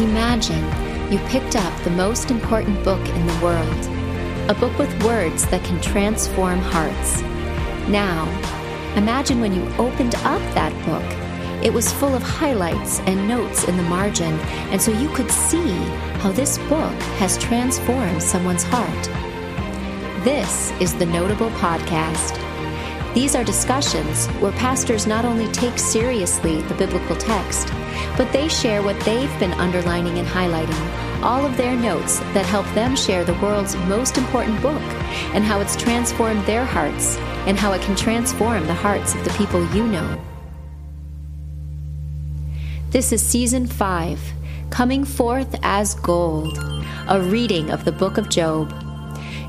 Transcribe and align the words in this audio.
Imagine 0.00 0.64
you 1.12 1.18
picked 1.28 1.56
up 1.56 1.78
the 1.82 1.90
most 1.90 2.30
important 2.30 2.82
book 2.82 3.06
in 3.06 3.26
the 3.26 3.38
world, 3.44 4.48
a 4.48 4.54
book 4.54 4.78
with 4.78 5.04
words 5.04 5.46
that 5.48 5.62
can 5.62 5.78
transform 5.82 6.58
hearts. 6.58 7.20
Now, 7.86 8.24
imagine 8.96 9.42
when 9.42 9.54
you 9.54 9.62
opened 9.74 10.14
up 10.14 10.40
that 10.54 10.72
book, 10.86 11.04
it 11.62 11.70
was 11.70 11.92
full 11.92 12.14
of 12.14 12.22
highlights 12.22 13.00
and 13.00 13.28
notes 13.28 13.64
in 13.64 13.76
the 13.76 13.82
margin, 13.82 14.32
and 14.72 14.80
so 14.80 14.90
you 14.90 15.10
could 15.10 15.30
see 15.30 15.70
how 16.20 16.32
this 16.32 16.56
book 16.56 16.98
has 17.20 17.36
transformed 17.36 18.22
someone's 18.22 18.64
heart. 18.64 19.04
This 20.24 20.70
is 20.80 20.94
the 20.94 21.04
Notable 21.04 21.50
Podcast. 21.50 22.38
These 23.12 23.36
are 23.36 23.44
discussions 23.44 24.28
where 24.40 24.52
pastors 24.52 25.06
not 25.06 25.26
only 25.26 25.52
take 25.52 25.78
seriously 25.78 26.62
the 26.62 26.74
biblical 26.74 27.16
text, 27.16 27.70
but 28.16 28.32
they 28.32 28.48
share 28.48 28.82
what 28.82 28.98
they've 29.00 29.38
been 29.38 29.52
underlining 29.52 30.18
and 30.18 30.26
highlighting, 30.26 31.22
all 31.22 31.44
of 31.44 31.56
their 31.56 31.76
notes 31.76 32.18
that 32.34 32.46
help 32.46 32.66
them 32.74 32.96
share 32.96 33.24
the 33.24 33.34
world's 33.34 33.76
most 33.76 34.18
important 34.18 34.60
book 34.62 34.82
and 35.34 35.44
how 35.44 35.60
it's 35.60 35.76
transformed 35.76 36.44
their 36.46 36.64
hearts 36.64 37.16
and 37.46 37.58
how 37.58 37.72
it 37.72 37.82
can 37.82 37.96
transform 37.96 38.66
the 38.66 38.74
hearts 38.74 39.14
of 39.14 39.24
the 39.24 39.30
people 39.30 39.64
you 39.74 39.86
know. 39.86 40.20
This 42.90 43.12
is 43.12 43.22
season 43.22 43.66
5, 43.66 44.20
Coming 44.70 45.04
Forth 45.04 45.58
as 45.62 45.94
Gold, 45.94 46.58
a 47.08 47.20
reading 47.20 47.70
of 47.70 47.84
the 47.84 47.92
book 47.92 48.18
of 48.18 48.28
Job. 48.28 48.89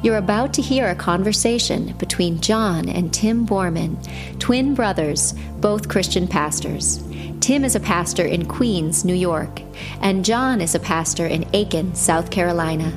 You're 0.04 0.18
about 0.18 0.54
to 0.56 0.64
hear 0.64 0.88
a 0.88 0.96
conversation 0.96 1.96
between 1.98 2.42
John 2.42 2.90
and 2.90 3.14
Tim 3.14 3.46
Borman, 3.46 3.98
twin 4.40 4.74
brothers, 4.74 5.34
both 5.60 5.90
Christian 5.90 6.28
pastors. 6.28 7.04
Tim 7.40 7.64
is 7.64 7.76
a 7.76 7.80
pastor 7.80 8.26
in 8.26 8.48
Queens, 8.48 9.06
New 9.06 9.14
York, 9.14 9.62
and 10.02 10.26
John 10.26 10.60
is 10.60 10.74
a 10.74 10.80
pastor 10.80 11.28
in 11.28 11.46
Aiken, 11.54 11.94
South 11.94 12.32
Carolina. 12.32 12.92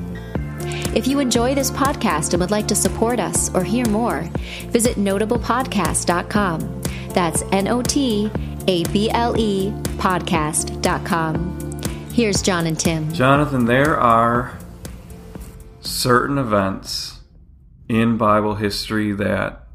If 0.94 1.06
you 1.06 1.18
enjoy 1.18 1.54
this 1.54 1.70
podcast 1.70 2.32
and 2.32 2.40
would 2.40 2.50
like 2.50 2.68
to 2.68 2.74
support 2.74 3.20
us 3.20 3.54
or 3.54 3.62
hear 3.64 3.86
more, 3.88 4.22
visit 4.68 4.96
notablepodcast.com. 4.96 6.82
That's 7.10 7.42
N 7.52 7.68
O 7.68 7.82
T 7.82 8.30
A 8.66 8.84
B 8.84 9.10
L 9.10 9.38
E 9.38 9.72
podcast.com. 9.98 11.82
Here's 12.12 12.40
John 12.40 12.66
and 12.66 12.78
Tim. 12.78 13.12
Jonathan, 13.12 13.66
there 13.66 13.98
are 13.98 14.58
certain 15.86 16.38
events 16.38 17.20
in 17.88 18.16
Bible 18.16 18.54
history 18.54 19.12
that 19.12 19.66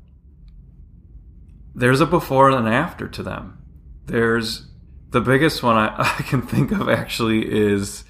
there's 1.76 2.02
a 2.02 2.06
before 2.06 2.50
and 2.50 2.68
after 2.68 3.08
to 3.08 3.24
them. 3.24 3.60
There's 4.06 4.68
the 5.12 5.22
biggest 5.22 5.64
one 5.64 5.78
I, 5.78 5.96
I 6.20 6.24
can 6.24 6.42
think 6.42 6.72
of 6.72 6.90
actually 6.90 7.50
is 7.52 8.04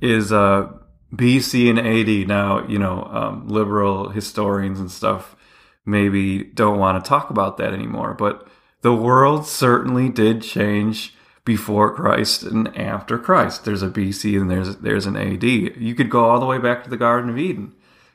is 0.00 0.32
uh, 0.32 0.72
BC 1.14 1.68
and 1.70 1.78
AD. 1.78 2.28
Now 2.28 2.66
you 2.66 2.78
know 2.78 3.04
um, 3.04 3.48
liberal 3.48 4.08
historians 4.08 4.80
and 4.80 4.90
stuff 4.90 5.36
maybe 5.84 6.44
don't 6.44 6.78
want 6.78 7.02
to 7.02 7.08
talk 7.08 7.30
about 7.30 7.56
that 7.58 7.72
anymore, 7.72 8.14
but 8.14 8.46
the 8.82 8.94
world 8.94 9.46
certainly 9.46 10.08
did 10.08 10.42
change 10.42 11.14
before 11.50 11.92
Christ 11.92 12.44
and 12.44 12.68
after 12.78 13.18
Christ. 13.18 13.64
There's 13.64 13.82
a 13.82 13.88
BC 13.88 14.40
and 14.40 14.48
there's 14.48 14.76
there's 14.76 15.06
an 15.06 15.16
AD. 15.16 15.42
You 15.42 15.96
could 15.96 16.08
go 16.08 16.26
all 16.26 16.38
the 16.38 16.46
way 16.46 16.58
back 16.58 16.84
to 16.84 16.90
the 16.90 16.96
Garden 16.96 17.28
of 17.28 17.38
Eden. 17.38 17.74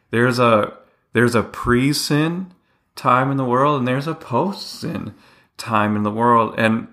There's 0.09 0.39
a 0.39 0.77
there's 1.11 1.35
a 1.35 1.43
pre-sin 1.43 2.53
time 2.95 3.31
in 3.31 3.35
the 3.35 3.43
world 3.43 3.77
and 3.77 3.85
there's 3.85 4.07
a 4.07 4.15
post-sin 4.15 5.13
time 5.57 5.97
in 5.97 6.03
the 6.03 6.11
world 6.11 6.55
and 6.57 6.87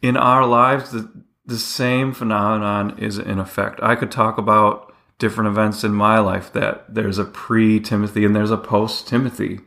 in 0.00 0.16
our 0.16 0.46
lives, 0.46 0.92
the, 0.92 1.10
the 1.44 1.58
same 1.58 2.14
phenomenon 2.14 2.98
is 2.98 3.18
in 3.18 3.38
effect. 3.38 3.78
I 3.82 3.96
could 3.96 4.10
talk 4.10 4.38
about 4.38 4.90
different 5.18 5.48
events 5.48 5.84
in 5.84 5.92
my 5.92 6.18
life 6.18 6.50
that 6.54 6.94
there's 6.94 7.18
a 7.18 7.26
pre 7.26 7.78
Timothy 7.78 8.24
and 8.24 8.34
there's 8.34 8.50
a 8.50 8.56
post 8.56 9.06
Timothy. 9.06 9.60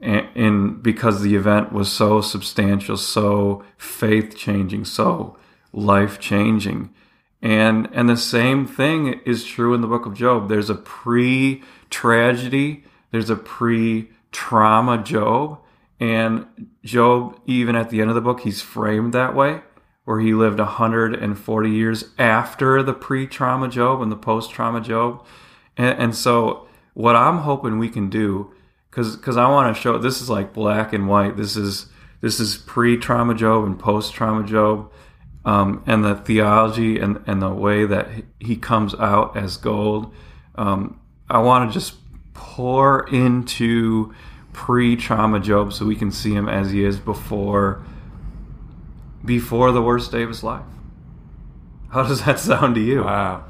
And, 0.00 0.28
and 0.34 0.82
because 0.82 1.22
the 1.22 1.36
event 1.36 1.72
was 1.72 1.90
so 1.90 2.20
substantial, 2.20 2.96
so 2.96 3.64
faith 3.76 4.36
changing, 4.36 4.84
so 4.84 5.36
life 5.72 6.18
changing. 6.18 6.90
And, 7.42 7.88
and 7.92 8.08
the 8.08 8.16
same 8.16 8.66
thing 8.66 9.20
is 9.24 9.44
true 9.44 9.74
in 9.74 9.80
the 9.80 9.86
book 9.86 10.06
of 10.06 10.14
Job. 10.14 10.48
There's 10.48 10.70
a 10.70 10.74
pre 10.74 11.62
tragedy, 11.90 12.84
there's 13.10 13.30
a 13.30 13.36
pre 13.36 14.10
trauma 14.32 14.98
Job, 15.02 15.60
and 16.00 16.68
Job, 16.84 17.40
even 17.46 17.76
at 17.76 17.90
the 17.90 18.00
end 18.00 18.10
of 18.10 18.14
the 18.14 18.20
book, 18.20 18.40
he's 18.40 18.62
framed 18.62 19.12
that 19.14 19.34
way, 19.34 19.62
where 20.04 20.20
he 20.20 20.34
lived 20.34 20.58
140 20.58 21.70
years 21.70 22.04
after 22.18 22.82
the 22.82 22.92
pre 22.92 23.26
trauma 23.26 23.68
Job 23.68 24.02
and 24.02 24.10
the 24.10 24.16
post 24.16 24.50
trauma 24.50 24.80
Job. 24.80 25.24
And, 25.76 25.98
and, 25.98 26.14
so, 26.16 26.66
what 26.94 27.16
I'm 27.16 27.38
hoping 27.38 27.78
we 27.78 27.88
can 27.88 28.08
do, 28.08 28.52
because 28.96 29.14
because 29.14 29.36
I 29.36 29.46
want 29.50 29.76
to 29.76 29.80
show 29.80 29.98
this 29.98 30.22
is 30.22 30.30
like 30.30 30.54
black 30.54 30.94
and 30.94 31.06
white. 31.06 31.36
This 31.36 31.54
is 31.54 31.86
this 32.22 32.40
is 32.40 32.56
pre 32.56 32.96
trauma 32.96 33.34
Job 33.34 33.64
and 33.64 33.78
post 33.78 34.14
trauma 34.14 34.46
Job. 34.46 34.90
Um, 35.44 35.84
and 35.86 36.04
the 36.04 36.16
theology 36.16 36.98
and, 36.98 37.22
and 37.28 37.40
the 37.40 37.54
way 37.54 37.86
that 37.86 38.08
he 38.40 38.56
comes 38.56 38.96
out 38.96 39.36
as 39.36 39.56
gold. 39.58 40.12
Um, 40.56 40.98
I 41.30 41.38
want 41.38 41.70
to 41.70 41.78
just 41.78 41.94
pour 42.34 43.08
into 43.08 44.12
pre-trauma 44.52 45.38
Job 45.38 45.72
so 45.72 45.86
we 45.86 45.94
can 45.94 46.10
see 46.10 46.32
him 46.32 46.48
as 46.48 46.72
he 46.72 46.82
is 46.82 46.98
before 46.98 47.84
before 49.24 49.70
the 49.70 49.82
worst 49.82 50.10
day 50.10 50.22
of 50.24 50.30
his 50.30 50.42
life. 50.42 50.64
How 51.90 52.02
does 52.02 52.24
that 52.24 52.40
sound 52.40 52.74
to 52.74 52.80
you? 52.80 53.04
Wow. 53.04 53.46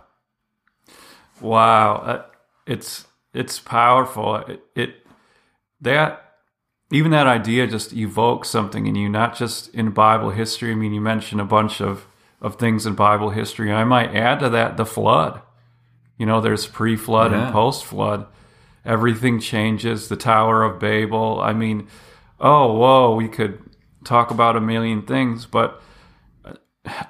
Wow, 1.41 1.95
uh, 1.95 2.23
it's 2.67 3.07
it's 3.33 3.59
powerful. 3.59 4.37
It, 4.37 4.61
it 4.75 5.06
that 5.81 6.23
even 6.91 7.11
that 7.11 7.27
idea 7.27 7.67
just 7.67 7.93
evokes 7.93 8.49
something 8.49 8.87
in 8.87 8.95
you, 8.95 9.09
not 9.09 9.37
just 9.37 9.75
in 9.75 9.91
Bible 9.91 10.31
history. 10.31 10.71
I 10.71 10.75
mean, 10.75 10.93
you 10.93 11.01
mentioned 11.01 11.41
a 11.41 11.45
bunch 11.45 11.81
of 11.81 12.07
of 12.41 12.57
things 12.57 12.87
in 12.87 12.95
Bible 12.95 13.31
history. 13.31 13.73
I 13.73 13.85
might 13.85 14.15
add 14.15 14.41
to 14.41 14.51
that 14.51 14.77
the 14.77 14.87
flood. 14.87 15.41
You 16.19 16.27
know, 16.27 16.41
there's 16.41 16.67
pre-flood 16.67 17.33
yeah. 17.33 17.47
and 17.47 17.53
post-flood 17.53 18.27
everything 18.85 19.41
changes. 19.41 20.09
The 20.09 20.17
Tower 20.17 20.63
of 20.63 20.79
Babel. 20.79 21.41
I 21.41 21.53
mean, 21.53 21.89
oh, 22.41 22.75
whoa, 22.75 23.15
we 23.15 23.29
could 23.29 23.59
talk 24.05 24.31
about 24.31 24.57
a 24.57 24.61
million 24.61 25.03
things, 25.03 25.45
but 25.45 25.83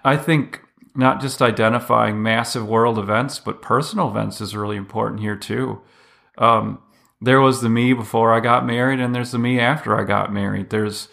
I 0.03 0.17
think 0.17 0.63
not 0.95 1.21
just 1.21 1.43
identifying 1.43 2.23
massive 2.23 2.67
world 2.67 2.99
events, 2.99 3.39
but 3.39 3.61
personal 3.61 4.09
events 4.09 4.41
is 4.41 4.57
really 4.57 4.77
important 4.77 5.21
here 5.21 5.37
too. 5.37 5.83
Um, 6.39 6.79
there 7.21 7.41
was 7.41 7.61
the 7.61 7.69
me 7.69 7.93
before 7.93 8.33
I 8.33 8.41
got 8.41 8.67
married, 8.67 9.01
and 9.01 9.15
there's 9.15 9.33
the 9.33 9.39
me 9.39 9.59
after 9.59 9.99
I 9.99 10.05
got 10.05 10.33
married. 10.33 10.71
There's 10.71 11.09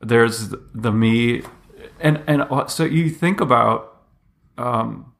there's 0.00 0.54
the 0.74 0.92
me, 0.92 1.42
and 2.00 2.22
and 2.26 2.46
so 2.68 2.84
you 2.84 3.10
think 3.10 3.40
about 3.40 4.02
um, 4.56 5.12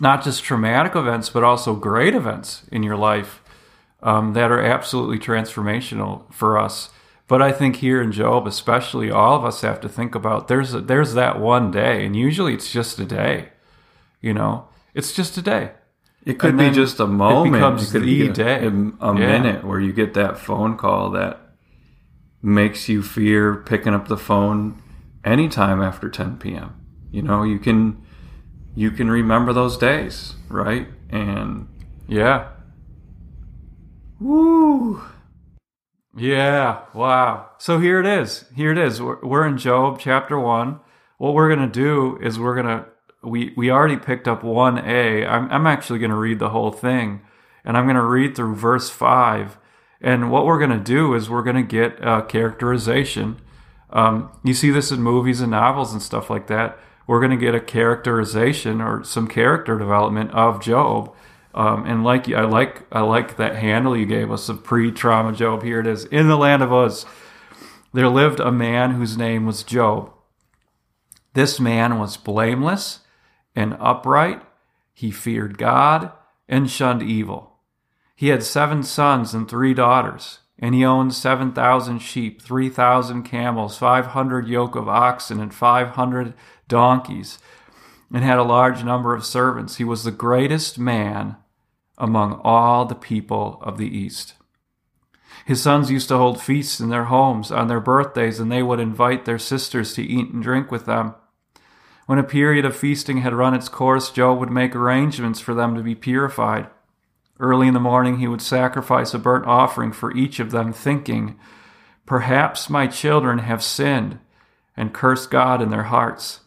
not 0.00 0.22
just 0.22 0.44
traumatic 0.44 0.94
events, 0.94 1.28
but 1.28 1.44
also 1.44 1.74
great 1.74 2.14
events 2.14 2.64
in 2.70 2.82
your 2.82 2.96
life 2.96 3.42
um, 4.02 4.34
that 4.34 4.50
are 4.50 4.62
absolutely 4.62 5.18
transformational 5.18 6.32
for 6.32 6.58
us. 6.58 6.90
But 7.26 7.40
I 7.40 7.52
think 7.52 7.76
here 7.76 8.02
in 8.02 8.12
Job, 8.12 8.46
especially, 8.46 9.10
all 9.10 9.34
of 9.34 9.44
us 9.44 9.62
have 9.62 9.80
to 9.80 9.88
think 9.88 10.14
about 10.14 10.48
there's 10.48 10.74
a, 10.74 10.80
there's 10.80 11.14
that 11.14 11.40
one 11.40 11.70
day, 11.70 12.04
and 12.04 12.14
usually 12.14 12.54
it's 12.54 12.70
just 12.70 12.98
a 13.00 13.04
day. 13.04 13.48
You 14.20 14.34
know, 14.34 14.68
it's 14.94 15.12
just 15.12 15.36
a 15.36 15.42
day. 15.42 15.72
It 16.24 16.38
could 16.38 16.56
be 16.56 16.70
just 16.70 17.00
a 17.00 17.06
moment. 17.06 17.54
It 17.54 17.58
becomes 17.58 17.88
it 17.88 17.92
could 17.92 18.02
the 18.02 18.28
be 18.28 18.32
day. 18.32 18.64
A, 18.64 18.68
a 18.68 18.70
yeah. 18.70 19.12
minute 19.12 19.64
where 19.64 19.78
you 19.78 19.92
get 19.92 20.14
that 20.14 20.38
phone 20.38 20.76
call 20.76 21.10
that 21.10 21.38
makes 22.42 22.88
you 22.88 23.02
fear 23.02 23.56
picking 23.56 23.94
up 23.94 24.08
the 24.08 24.16
phone 24.16 24.82
anytime 25.24 25.82
after 25.82 26.08
10 26.08 26.38
p.m. 26.38 26.80
You 27.10 27.22
know, 27.22 27.42
you 27.42 27.58
can 27.58 28.02
you 28.74 28.90
can 28.90 29.10
remember 29.10 29.52
those 29.52 29.76
days, 29.76 30.34
right? 30.48 30.88
And 31.10 31.68
yeah, 32.08 32.48
Woo! 34.20 35.02
Yeah, 36.16 36.82
wow. 36.94 37.50
So 37.58 37.78
here 37.78 38.00
it 38.00 38.06
is. 38.06 38.44
Here 38.54 38.70
it 38.70 38.78
is. 38.78 39.02
We're, 39.02 39.20
we're 39.20 39.46
in 39.46 39.58
Job 39.58 39.98
chapter 40.00 40.38
1. 40.38 40.80
What 41.18 41.34
we're 41.34 41.54
going 41.54 41.70
to 41.70 41.72
do 41.72 42.18
is 42.22 42.38
we're 42.38 42.54
going 42.54 42.66
to 42.66 42.86
we 43.24 43.52
we 43.56 43.70
already 43.70 43.96
picked 43.96 44.28
up 44.28 44.42
1a. 44.42 45.28
I'm 45.28 45.50
I'm 45.50 45.66
actually 45.66 45.98
going 45.98 46.10
to 46.10 46.16
read 46.16 46.38
the 46.38 46.50
whole 46.50 46.70
thing 46.70 47.22
and 47.64 47.76
I'm 47.76 47.84
going 47.84 47.96
to 47.96 48.02
read 48.02 48.36
through 48.36 48.54
verse 48.56 48.90
5. 48.90 49.58
And 50.00 50.30
what 50.30 50.44
we're 50.44 50.58
going 50.58 50.70
to 50.70 50.78
do 50.78 51.14
is 51.14 51.30
we're 51.30 51.42
going 51.42 51.56
to 51.56 51.62
get 51.62 51.98
a 52.02 52.22
characterization. 52.22 53.40
Um, 53.90 54.30
you 54.42 54.52
see 54.52 54.70
this 54.70 54.90
in 54.90 55.02
movies 55.02 55.40
and 55.40 55.50
novels 55.50 55.92
and 55.92 56.02
stuff 56.02 56.28
like 56.28 56.46
that. 56.48 56.78
We're 57.06 57.20
going 57.20 57.30
to 57.30 57.36
get 57.36 57.54
a 57.54 57.60
characterization 57.60 58.80
or 58.80 59.04
some 59.04 59.28
character 59.28 59.78
development 59.78 60.32
of 60.32 60.60
Job 60.62 61.14
um, 61.54 61.86
and 61.86 62.02
like 62.02 62.28
I 62.28 62.42
like 62.42 62.82
I 62.90 63.00
like 63.02 63.36
that 63.36 63.56
handle 63.56 63.96
you 63.96 64.06
gave 64.06 64.32
us 64.32 64.48
of 64.48 64.64
pre-trauma 64.64 65.32
Job. 65.32 65.62
Here 65.62 65.78
it 65.78 65.86
is. 65.86 66.04
In 66.06 66.26
the 66.26 66.36
land 66.36 66.62
of 66.62 66.72
Uz, 66.72 67.06
there 67.92 68.08
lived 68.08 68.40
a 68.40 68.50
man 68.50 68.92
whose 68.92 69.16
name 69.16 69.46
was 69.46 69.62
Job. 69.62 70.12
This 71.34 71.60
man 71.60 71.98
was 71.98 72.16
blameless 72.16 73.00
and 73.54 73.76
upright. 73.80 74.42
He 74.92 75.10
feared 75.10 75.58
God 75.58 76.12
and 76.48 76.70
shunned 76.70 77.02
evil. 77.02 77.58
He 78.14 78.28
had 78.28 78.42
seven 78.42 78.82
sons 78.82 79.34
and 79.34 79.48
three 79.48 79.74
daughters, 79.74 80.40
and 80.58 80.74
he 80.74 80.84
owned 80.84 81.14
7,000 81.14 81.98
sheep, 81.98 82.40
3,000 82.40 83.24
camels, 83.24 83.76
500 83.76 84.46
yoke 84.46 84.76
of 84.76 84.88
oxen, 84.88 85.40
and 85.40 85.52
500 85.52 86.34
donkeys, 86.68 87.38
and 88.12 88.22
had 88.22 88.38
a 88.38 88.44
large 88.44 88.84
number 88.84 89.14
of 89.14 89.26
servants. 89.26 89.76
He 89.76 89.84
was 89.84 90.04
the 90.04 90.12
greatest 90.12 90.78
man 90.78 91.36
among 91.98 92.40
all 92.44 92.84
the 92.84 92.94
people 92.94 93.58
of 93.62 93.78
the 93.78 93.96
East. 93.96 94.34
His 95.44 95.60
sons 95.60 95.90
used 95.90 96.08
to 96.08 96.16
hold 96.16 96.40
feasts 96.40 96.80
in 96.80 96.88
their 96.88 97.04
homes 97.04 97.50
on 97.50 97.66
their 97.66 97.80
birthdays, 97.80 98.40
and 98.40 98.50
they 98.50 98.62
would 98.62 98.80
invite 98.80 99.24
their 99.24 99.38
sisters 99.38 99.92
to 99.94 100.02
eat 100.02 100.32
and 100.32 100.42
drink 100.42 100.70
with 100.70 100.86
them. 100.86 101.14
When 102.06 102.18
a 102.18 102.24
period 102.24 102.64
of 102.64 102.76
feasting 102.76 103.18
had 103.18 103.32
run 103.32 103.54
its 103.54 103.68
course, 103.68 104.10
Job 104.10 104.38
would 104.38 104.50
make 104.50 104.76
arrangements 104.76 105.40
for 105.40 105.54
them 105.54 105.74
to 105.74 105.82
be 105.82 105.94
purified. 105.94 106.68
Early 107.40 107.66
in 107.66 107.74
the 107.74 107.80
morning, 107.80 108.18
he 108.18 108.28
would 108.28 108.42
sacrifice 108.42 109.14
a 109.14 109.18
burnt 109.18 109.46
offering 109.46 109.92
for 109.92 110.14
each 110.16 110.38
of 110.38 110.50
them, 110.50 110.72
thinking, 110.72 111.38
Perhaps 112.06 112.68
my 112.68 112.86
children 112.86 113.38
have 113.38 113.62
sinned 113.62 114.18
and 114.76 114.92
cursed 114.92 115.30
God 115.30 115.62
in 115.62 115.70
their 115.70 115.84
hearts. 115.84 116.40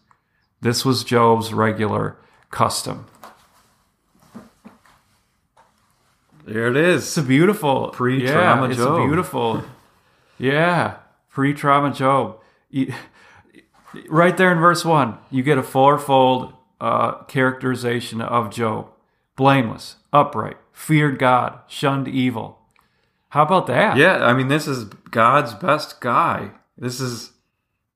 This 0.62 0.86
was 0.86 1.04
Job's 1.04 1.54
regular 1.54 2.18
custom. 2.52 3.08
There 6.46 6.68
it 6.68 6.78
is. 6.78 7.04
It's 7.04 7.18
a 7.18 7.24
beautiful 7.24 7.90
Pre-trauma 7.90 8.66
yeah, 8.66 8.70
it's 8.70 8.78
Job. 8.78 9.02
a 9.02 9.06
beautiful, 9.06 9.64
yeah, 10.38 10.98
pre-trauma 11.30 11.92
Job. 11.92 12.40
Right 14.10 14.36
there 14.36 14.52
in 14.52 14.60
verse 14.60 14.84
one, 14.84 15.18
you 15.32 15.44
get 15.44 15.58
a 15.58 15.64
fourfold 15.64 16.54
uh, 16.82 17.24
characterization 17.24 18.22
of 18.22 18.52
Job: 18.52 18.92
blameless, 19.36 19.98
upright, 20.12 20.58
feared 20.72 21.20
God, 21.20 21.60
shunned 21.68 22.08
evil. 22.08 22.60
How 23.30 23.44
about 23.44 23.68
that? 23.68 23.98
Yeah, 23.98 24.26
I 24.26 24.34
mean, 24.34 24.48
this 24.48 24.68
is 24.68 24.86
God's 24.86 25.54
best 25.54 26.00
guy. 26.02 26.52
This 26.78 27.00
is 27.00 27.34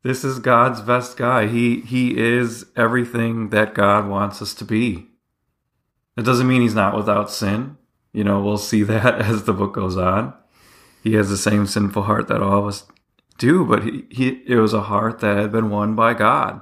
this 0.03 0.23
is 0.23 0.39
God's 0.39 0.81
best 0.81 1.17
guy. 1.17 1.47
He 1.47 1.81
he 1.81 2.17
is 2.17 2.65
everything 2.75 3.49
that 3.49 3.75
God 3.75 4.07
wants 4.07 4.41
us 4.41 4.53
to 4.55 4.65
be. 4.65 5.07
It 6.17 6.23
doesn't 6.23 6.47
mean 6.47 6.61
he's 6.61 6.75
not 6.75 6.95
without 6.95 7.29
sin. 7.29 7.77
You 8.13 8.23
know, 8.23 8.41
we'll 8.41 8.57
see 8.57 8.83
that 8.83 9.21
as 9.21 9.43
the 9.43 9.53
book 9.53 9.73
goes 9.73 9.97
on. 9.97 10.33
He 11.03 11.13
has 11.13 11.29
the 11.29 11.37
same 11.37 11.65
sinful 11.65 12.03
heart 12.03 12.27
that 12.27 12.41
all 12.41 12.59
of 12.59 12.67
us 12.67 12.85
do, 13.41 13.65
but 13.65 13.83
he, 13.83 14.05
he 14.09 14.43
it 14.45 14.57
was 14.57 14.73
a 14.73 14.83
heart 14.83 15.19
that 15.19 15.37
had 15.37 15.51
been 15.51 15.69
won 15.69 15.95
by 15.95 16.13
God. 16.13 16.61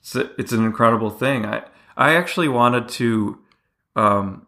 It's 0.00 0.16
a, 0.16 0.30
it's 0.38 0.52
an 0.52 0.64
incredible 0.64 1.10
thing. 1.10 1.46
I 1.46 1.64
I 1.96 2.14
actually 2.14 2.48
wanted 2.48 2.88
to 2.90 3.38
um 3.96 4.46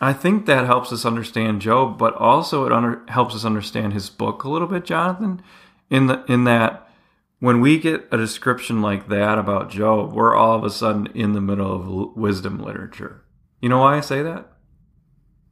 I 0.00 0.12
think 0.12 0.46
that 0.46 0.66
helps 0.66 0.92
us 0.92 1.06
understand 1.06 1.62
Job, 1.62 1.96
but 1.96 2.14
also 2.16 2.66
it 2.66 2.72
under, 2.72 3.02
helps 3.06 3.36
us 3.36 3.44
understand 3.44 3.92
his 3.92 4.10
book 4.10 4.42
a 4.42 4.50
little 4.50 4.66
bit, 4.66 4.84
Jonathan. 4.84 5.40
In 5.88 6.08
the 6.08 6.24
in 6.26 6.44
that 6.44 6.90
when 7.38 7.60
we 7.60 7.78
get 7.78 8.08
a 8.10 8.16
description 8.16 8.82
like 8.82 9.08
that 9.08 9.38
about 9.38 9.70
Job, 9.70 10.12
we're 10.12 10.34
all 10.34 10.56
of 10.56 10.64
a 10.64 10.70
sudden 10.70 11.06
in 11.14 11.32
the 11.32 11.40
middle 11.40 11.72
of 11.72 12.16
wisdom 12.16 12.60
literature. 12.60 13.22
You 13.60 13.68
know 13.68 13.78
why 13.78 13.96
I 13.96 14.00
say 14.00 14.22
that? 14.22 14.51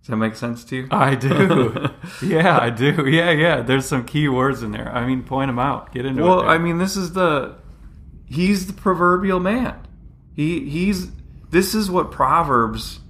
Does 0.01 0.09
that 0.09 0.17
make 0.17 0.35
sense 0.35 0.65
to 0.65 0.77
you? 0.77 0.89
I 0.91 1.15
do. 1.15 1.91
yeah, 2.23 2.59
I 2.59 2.71
do. 2.71 3.07
Yeah, 3.07 3.31
yeah. 3.31 3.61
There's 3.61 3.87
some 3.87 4.05
key 4.05 4.29
words 4.29 4.63
in 4.63 4.73
there. 4.73 4.91
I 4.91 5.07
mean, 5.07 5.23
point 5.23 5.49
them 5.49 5.59
out. 5.59 5.93
Get 5.93 6.07
into 6.07 6.23
it. 6.23 6.27
Well. 6.27 6.49
I 6.49 6.57
mean, 6.57 6.79
this 6.79 6.97
is 6.97 7.13
the 7.13 7.57
he's 8.25 8.67
the 8.67 8.73
proverbial 8.73 9.41
man. 9.41 9.87
He 10.35 10.69
he's 10.71 11.11
this 11.51 11.75
is 11.75 11.91
what 11.91 12.11
Proverbs 12.11 13.01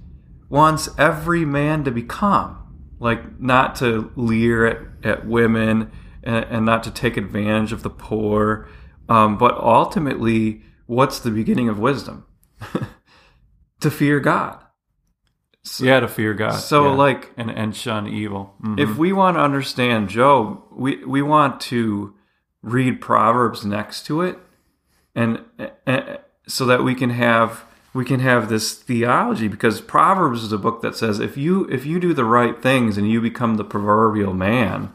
wants 0.49 0.89
every 0.97 1.45
man 1.45 1.83
to 1.85 1.91
become. 1.91 2.57
Like 2.99 3.39
not 3.39 3.75
to 3.77 4.11
leer 4.15 4.65
at, 4.65 4.77
at 5.03 5.25
women 5.25 5.91
and, 6.23 6.45
and 6.45 6.65
not 6.65 6.83
to 6.83 6.91
take 6.91 7.17
advantage 7.17 7.71
of 7.71 7.83
the 7.83 7.89
poor, 7.89 8.67
um, 9.09 9.37
but 9.37 9.57
ultimately, 9.57 10.61
what's 10.85 11.19
the 11.19 11.31
beginning 11.31 11.67
of 11.67 11.79
wisdom? 11.79 12.25
to 13.79 13.89
fear 13.89 14.19
God. 14.19 14.63
Yeah, 15.79 15.99
to 15.99 16.07
fear 16.07 16.33
God. 16.33 16.55
So, 16.57 16.85
yeah. 16.85 16.95
like, 16.95 17.31
and 17.37 17.51
and 17.51 17.75
shun 17.75 18.07
evil. 18.07 18.55
Mhm. 18.63 18.79
if 18.79 18.97
we 18.97 19.13
want 19.13 19.37
to 19.37 19.41
understand 19.41 20.09
Job, 20.09 20.61
we 20.71 21.03
we 21.05 21.21
want 21.21 21.61
to 21.61 22.13
read 22.63 23.01
Proverbs 23.01 23.65
next 23.65 24.05
to 24.07 24.21
it, 24.21 24.39
and, 25.15 25.43
and 25.85 26.19
so 26.47 26.65
that 26.65 26.83
we 26.83 26.95
can 26.95 27.11
have 27.11 27.65
we 27.93 28.05
can 28.05 28.21
have 28.21 28.49
this 28.49 28.73
theology 28.73 29.47
because 29.47 29.81
Proverbs 29.81 30.43
is 30.43 30.51
a 30.51 30.57
book 30.57 30.81
that 30.81 30.95
says 30.95 31.19
if 31.19 31.37
you 31.37 31.65
if 31.65 31.85
you 31.85 31.99
do 31.99 32.13
the 32.13 32.25
right 32.25 32.61
things 32.61 32.97
and 32.97 33.09
you 33.09 33.21
become 33.21 33.55
the 33.55 33.63
proverbial 33.63 34.33
man, 34.33 34.93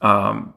um, 0.00 0.54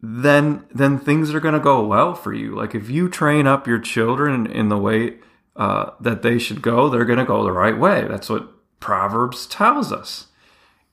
then 0.00 0.66
then 0.72 0.98
things 0.98 1.34
are 1.34 1.40
going 1.40 1.54
to 1.54 1.60
go 1.60 1.84
well 1.84 2.14
for 2.14 2.32
you. 2.32 2.54
Like 2.54 2.74
if 2.74 2.90
you 2.90 3.08
train 3.08 3.46
up 3.46 3.66
your 3.66 3.78
children 3.78 4.46
in 4.46 4.68
the 4.68 4.78
way 4.78 5.18
uh, 5.56 5.90
that 6.00 6.22
they 6.22 6.38
should 6.38 6.62
go, 6.62 6.88
they're 6.88 7.04
going 7.04 7.18
to 7.18 7.24
go 7.24 7.44
the 7.44 7.52
right 7.52 7.78
way. 7.78 8.06
That's 8.08 8.28
what 8.28 8.50
Proverbs 8.80 9.46
tells 9.46 9.92
us. 9.92 10.26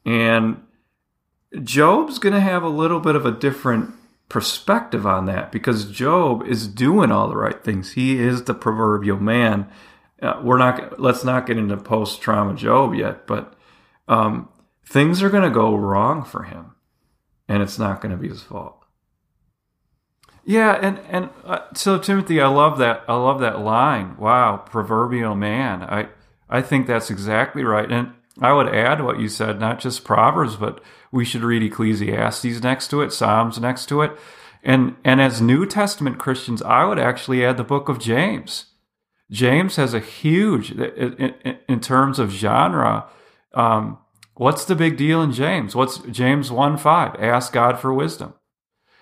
And 0.06 0.64
Job's 1.64 2.20
going 2.20 2.34
to 2.34 2.42
have 2.42 2.64
a 2.64 2.70
little 2.70 3.00
bit 3.00 3.16
of 3.16 3.26
a 3.26 3.32
different 3.32 3.94
perspective 4.30 5.06
on 5.06 5.26
that 5.26 5.52
because 5.52 5.92
Job 5.92 6.44
is 6.48 6.68
doing 6.68 7.12
all 7.12 7.28
the 7.28 7.36
right 7.36 7.62
things. 7.64 7.94
He 7.94 8.18
is 8.18 8.44
the 8.44 8.54
proverbial 8.54 9.20
man. 9.20 9.70
Uh, 10.22 10.40
we're 10.44 10.58
not. 10.58 11.00
Let's 11.00 11.24
not 11.24 11.48
get 11.48 11.58
into 11.58 11.76
post-trauma 11.76 12.56
Job 12.56 12.94
yet, 12.94 13.28
but 13.28 13.56
um, 14.08 14.48
things 14.86 15.22
are 15.22 15.30
going 15.30 15.44
to 15.44 15.50
go 15.50 15.76
wrong 15.76 16.24
for 16.24 16.44
him, 16.44 16.76
and 17.48 17.62
it's 17.62 17.80
not 17.80 18.02
going 18.02 18.12
to 18.12 18.18
be 18.18 18.30
his 18.30 18.44
fault. 18.44 18.81
Yeah, 20.44 20.78
and 20.82 21.00
and 21.10 21.30
uh, 21.46 21.60
so 21.74 21.98
Timothy, 21.98 22.42
I 22.42 22.48
love 22.48 22.78
that. 22.80 23.04
I 23.08 23.16
love 23.16 23.40
that 23.42 23.60
line. 23.60 24.18
Wow, 24.18 24.58
proverbial 24.58 25.36
man. 25.36 25.84
I 25.84 26.10
I 26.50 26.62
think 26.62 26.88
that's 26.88 27.12
exactly 27.12 27.64
right. 27.64 27.90
And 27.92 28.14
I 28.40 28.54
would 28.54 28.74
add 28.74 29.04
what 29.04 29.20
you 29.20 29.30
said, 29.30 29.60
not 29.60 29.80
just 29.80 30.04
Proverbs, 30.04 30.56
but 30.56 30.82
we 31.12 31.26
should 31.26 31.44
read 31.44 31.64
Ecclesiastes 31.64 32.64
next 32.64 32.88
to 32.90 33.02
it, 33.02 33.14
Psalms 33.14 33.60
next 33.60 33.86
to 33.88 34.02
it. 34.02 34.18
And 34.64 34.96
and 35.04 35.22
as 35.22 35.42
New 35.42 35.66
Testament 35.66 36.18
Christians, 36.18 36.62
I 36.62 36.86
would 36.86 37.00
actually 37.00 37.46
add 37.46 37.58
the 37.58 37.64
book 37.64 37.90
of 37.90 38.00
James. 38.00 38.66
James 39.30 39.78
has 39.78 39.94
a 39.94 40.00
huge 40.00 40.72
in, 40.72 41.34
in, 41.70 41.80
terms 41.80 42.20
of 42.20 42.32
genre. 42.32 43.06
Um, 43.54 43.98
what's 44.34 44.66
the 44.66 44.76
big 44.76 44.98
deal 44.98 45.22
in 45.22 45.32
James? 45.32 45.74
What's 45.74 46.00
James 46.00 46.52
one 46.52 46.78
five? 46.78 47.16
Ask 47.16 47.54
God 47.54 47.80
for 47.80 47.94
wisdom. 47.94 48.34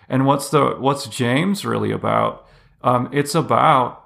And 0.10 0.26
what's 0.26 0.50
the 0.50 0.72
what's 0.80 1.08
James 1.08 1.64
really 1.64 1.92
about? 1.92 2.46
Um, 2.82 3.10
it's 3.14 3.36
about 3.36 4.04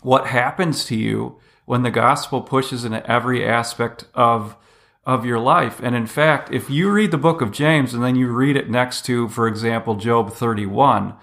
what 0.00 0.26
happens 0.26 0.84
to 0.86 0.96
you 0.96 1.38
when 1.64 1.82
the 1.82 1.90
gospel 1.90 2.42
pushes 2.42 2.84
into 2.84 3.08
every 3.10 3.46
aspect 3.46 4.04
of 4.14 4.56
of 5.04 5.24
your 5.24 5.38
life. 5.38 5.80
And 5.82 5.96
in 5.96 6.06
fact, 6.06 6.52
if 6.52 6.70
you 6.70 6.90
read 6.90 7.10
the 7.10 7.18
book 7.18 7.40
of 7.40 7.50
James 7.50 7.94
and 7.94 8.02
then 8.02 8.16
you 8.16 8.28
read 8.28 8.56
it 8.56 8.70
next 8.70 9.04
to, 9.06 9.28
for 9.28 9.48
example, 9.48 9.96
Job 9.96 10.32
31, 10.32 11.14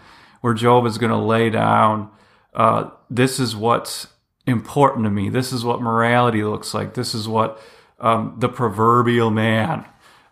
where 0.41 0.53
Job 0.53 0.85
is 0.85 0.97
going 0.97 1.11
to 1.11 1.17
lay 1.17 1.49
down, 1.49 2.09
uh, 2.53 2.89
this 3.09 3.39
is 3.39 3.55
what's 3.55 4.07
important 4.45 5.05
to 5.05 5.09
me. 5.09 5.29
This 5.29 5.53
is 5.53 5.63
what 5.63 5.81
morality 5.81 6.43
looks 6.43 6.73
like. 6.73 6.93
This 6.93 7.13
is 7.13 7.27
what 7.27 7.61
um, 7.99 8.35
the 8.37 8.49
proverbial 8.49 9.29
man 9.29 9.85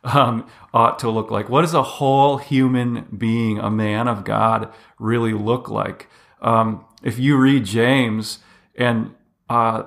um, 0.03 0.47
ought 0.73 0.99
to 0.99 1.09
look 1.09 1.31
like. 1.31 1.49
What 1.49 1.61
does 1.61 1.73
a 1.73 1.83
whole 1.83 2.37
human 2.37 3.07
being, 3.15 3.59
a 3.59 3.69
man 3.69 4.07
of 4.07 4.23
God, 4.23 4.71
really 4.99 5.33
look 5.33 5.69
like? 5.69 6.07
Um, 6.41 6.85
if 7.03 7.19
you 7.19 7.37
read 7.37 7.65
James 7.65 8.39
and 8.75 9.13
uh, 9.49 9.83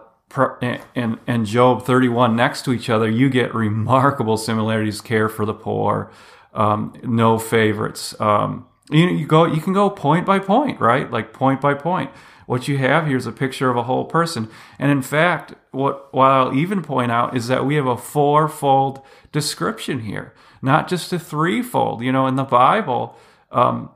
and 0.94 1.18
and 1.26 1.46
Job 1.46 1.84
31 1.84 2.36
next 2.36 2.64
to 2.64 2.72
each 2.72 2.88
other, 2.88 3.08
you 3.08 3.28
get 3.28 3.54
remarkable 3.54 4.36
similarities. 4.36 5.00
Care 5.00 5.28
for 5.28 5.44
the 5.44 5.54
poor, 5.54 6.10
um, 6.54 6.94
no 7.02 7.38
favorites. 7.38 8.18
Um, 8.20 8.66
you, 8.90 9.08
you 9.08 9.26
go, 9.26 9.44
you 9.44 9.60
can 9.60 9.72
go 9.72 9.90
point 9.90 10.26
by 10.26 10.38
point, 10.38 10.80
right? 10.80 11.10
Like 11.10 11.32
point 11.32 11.60
by 11.60 11.74
point. 11.74 12.10
What 12.46 12.66
you 12.66 12.78
have 12.78 13.06
here 13.06 13.16
is 13.16 13.26
a 13.26 13.32
picture 13.32 13.70
of 13.70 13.76
a 13.76 13.84
whole 13.84 14.04
person. 14.04 14.48
And 14.78 14.90
in 14.90 15.02
fact, 15.02 15.54
what, 15.70 16.12
what 16.12 16.26
I'll 16.26 16.54
even 16.54 16.82
point 16.82 17.12
out 17.12 17.36
is 17.36 17.46
that 17.46 17.64
we 17.64 17.76
have 17.76 17.86
a 17.86 17.96
fourfold 17.96 19.02
description 19.30 20.00
here, 20.00 20.34
not 20.60 20.88
just 20.88 21.12
a 21.12 21.18
threefold. 21.18 22.02
You 22.02 22.10
know, 22.10 22.26
in 22.26 22.34
the 22.34 22.44
Bible, 22.44 23.16
um, 23.52 23.90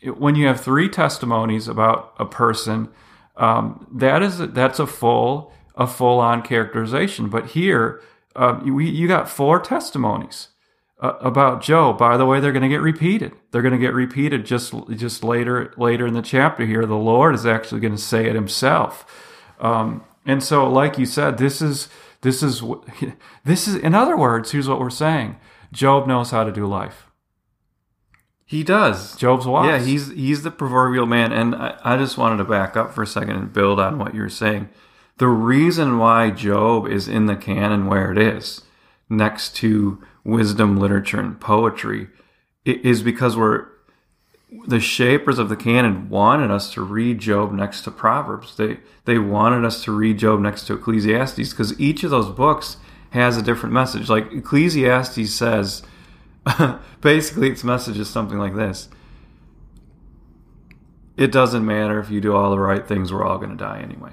it, 0.00 0.18
when 0.18 0.34
you 0.34 0.48
have 0.48 0.60
three 0.60 0.88
testimonies 0.88 1.68
about 1.68 2.12
a 2.18 2.24
person, 2.26 2.88
um, 3.36 3.86
that 3.92 4.22
is 4.22 4.40
a, 4.40 4.46
that's 4.48 4.80
a 4.80 4.86
full 4.86 5.52
a 5.74 5.86
full 5.86 6.20
on 6.20 6.42
characterization. 6.42 7.28
But 7.28 7.48
here, 7.48 8.00
um, 8.36 8.62
you, 8.66 8.78
you 8.78 9.08
got 9.08 9.28
four 9.28 9.60
testimonies. 9.60 10.48
Uh, 11.02 11.18
about 11.20 11.60
Job. 11.60 11.98
By 11.98 12.16
the 12.16 12.24
way, 12.24 12.40
they're 12.40 12.52
going 12.52 12.62
to 12.62 12.68
get 12.68 12.80
repeated. 12.80 13.32
They're 13.50 13.60
going 13.60 13.72
to 13.72 13.78
get 13.78 13.92
repeated 13.92 14.46
just 14.46 14.72
just 14.90 15.24
later 15.24 15.74
later 15.76 16.06
in 16.06 16.14
the 16.14 16.22
chapter 16.22 16.64
here. 16.64 16.86
The 16.86 16.94
Lord 16.94 17.34
is 17.34 17.44
actually 17.44 17.80
going 17.80 17.96
to 17.96 18.00
say 18.00 18.26
it 18.26 18.34
Himself. 18.34 19.04
Um, 19.60 20.04
and 20.24 20.42
so, 20.42 20.68
like 20.68 20.98
you 20.98 21.04
said, 21.04 21.38
this 21.38 21.60
is 21.60 21.88
this 22.22 22.42
is 22.42 22.62
this 23.44 23.68
is 23.68 23.74
in 23.74 23.94
other 23.94 24.16
words. 24.16 24.52
Here's 24.52 24.68
what 24.68 24.78
we're 24.78 24.90
saying: 24.90 25.36
Job 25.72 26.06
knows 26.06 26.30
how 26.30 26.44
to 26.44 26.52
do 26.52 26.66
life. 26.66 27.08
He 28.44 28.62
does. 28.62 29.16
Job's 29.16 29.46
wise. 29.46 29.66
Yeah, 29.66 29.86
he's 29.86 30.10
he's 30.10 30.42
the 30.42 30.50
proverbial 30.50 31.06
man. 31.06 31.32
And 31.32 31.54
I, 31.54 31.78
I 31.82 31.96
just 31.96 32.18
wanted 32.18 32.36
to 32.36 32.44
back 32.44 32.76
up 32.76 32.94
for 32.94 33.02
a 33.02 33.06
second 33.06 33.36
and 33.36 33.52
build 33.52 33.80
on 33.80 33.98
what 33.98 34.14
you're 34.14 34.28
saying. 34.28 34.68
The 35.16 35.28
reason 35.28 35.98
why 35.98 36.30
Job 36.30 36.86
is 36.86 37.08
in 37.08 37.26
the 37.26 37.36
canon 37.36 37.86
where 37.86 38.12
it 38.12 38.18
is, 38.18 38.62
next 39.12 39.54
to 39.56 40.02
wisdom 40.24 40.78
literature 40.78 41.20
and 41.20 41.40
poetry, 41.40 42.08
is 42.64 43.02
because 43.02 43.36
we're 43.36 43.66
the 44.66 44.80
shapers 44.80 45.38
of 45.38 45.48
the 45.48 45.56
canon 45.56 46.10
wanted 46.10 46.50
us 46.50 46.72
to 46.74 46.82
read 46.82 47.18
Job 47.18 47.52
next 47.52 47.82
to 47.82 47.90
Proverbs. 47.90 48.56
They 48.56 48.78
they 49.04 49.18
wanted 49.18 49.64
us 49.64 49.82
to 49.84 49.92
read 49.92 50.18
Job 50.18 50.40
next 50.40 50.66
to 50.66 50.74
Ecclesiastes 50.74 51.50
because 51.50 51.78
each 51.80 52.04
of 52.04 52.10
those 52.10 52.28
books 52.28 52.76
has 53.10 53.36
a 53.36 53.42
different 53.42 53.72
message. 53.74 54.08
Like 54.08 54.32
Ecclesiastes 54.32 55.30
says, 55.30 55.82
basically 57.00 57.50
its 57.50 57.64
message 57.64 57.98
is 57.98 58.08
something 58.08 58.38
like 58.38 58.54
this. 58.54 58.88
It 61.16 61.30
doesn't 61.30 61.64
matter 61.64 61.98
if 62.00 62.10
you 62.10 62.20
do 62.20 62.34
all 62.34 62.50
the 62.50 62.58
right 62.58 62.86
things, 62.86 63.12
we're 63.12 63.24
all 63.24 63.38
going 63.38 63.50
to 63.50 63.56
die 63.56 63.80
anyway. 63.80 64.12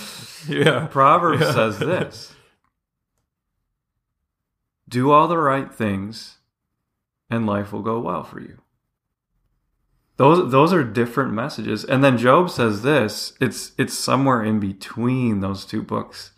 yeah. 0.48 0.86
Proverbs 0.86 1.42
Yeah. 1.42 1.52
says 1.52 1.78
this 1.78 2.34
Do 4.88 5.10
all 5.10 5.28
the 5.28 5.38
right 5.38 5.72
things, 5.72 6.38
and 7.28 7.46
life 7.46 7.72
will 7.72 7.82
go 7.82 8.00
well 8.00 8.22
for 8.24 8.40
you. 8.40 8.58
Those, 10.16 10.50
those 10.52 10.72
are 10.74 10.84
different 10.84 11.32
messages. 11.32 11.82
And 11.84 12.04
then 12.04 12.18
Job 12.18 12.50
says 12.50 12.82
this 12.82 13.32
it's, 13.40 13.72
it's 13.78 13.94
somewhere 13.94 14.42
in 14.44 14.60
between 14.60 15.40
those 15.40 15.64
two 15.64 15.82
books. 15.82 16.32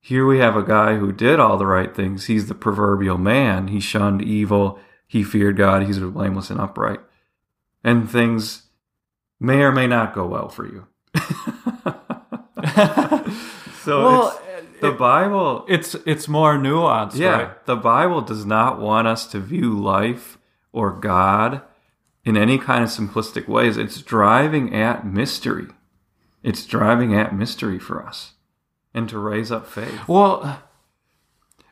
Here 0.00 0.26
we 0.26 0.38
have 0.38 0.56
a 0.56 0.62
guy 0.62 0.96
who 0.96 1.12
did 1.12 1.38
all 1.38 1.56
the 1.58 1.66
right 1.66 1.94
things. 1.94 2.26
He's 2.26 2.46
the 2.46 2.54
proverbial 2.54 3.18
man. 3.18 3.68
He 3.68 3.80
shunned 3.80 4.22
evil. 4.22 4.78
He 5.06 5.22
feared 5.22 5.56
God. 5.58 5.82
He's 5.82 5.98
blameless 5.98 6.50
and 6.50 6.60
upright. 6.60 7.00
And 7.82 8.10
things 8.10 8.64
may 9.38 9.60
or 9.62 9.72
may 9.72 9.86
not 9.86 10.14
go 10.14 10.26
well 10.26 10.48
for 10.48 10.66
you. 10.66 10.86
so 13.82 14.04
Well, 14.04 14.40
it's, 14.58 14.80
the 14.80 14.92
Bible, 14.92 15.64
It's 15.68 15.94
it's 16.06 16.28
more 16.28 16.56
nuanced, 16.56 17.16
yeah, 17.16 17.30
right? 17.30 17.66
the 17.66 17.76
Bible 17.76 18.20
does 18.20 18.44
not 18.44 18.80
want 18.80 19.06
us 19.06 19.26
to 19.28 19.40
view 19.40 19.78
life 19.78 20.38
or 20.72 20.92
God 20.92 21.62
in 22.24 22.36
any 22.36 22.58
kind 22.58 22.82
of 22.82 22.90
simplistic 22.90 23.46
ways. 23.46 23.76
It's 23.76 24.02
driving 24.02 24.74
at 24.74 25.06
mystery. 25.06 25.68
It's 26.42 26.66
driving 26.66 27.14
at 27.14 27.34
mystery 27.34 27.78
for 27.78 28.04
us 28.04 28.32
and 28.92 29.08
to 29.08 29.18
raise 29.18 29.52
up 29.52 29.66
faith. 29.66 30.08
Well, 30.08 30.62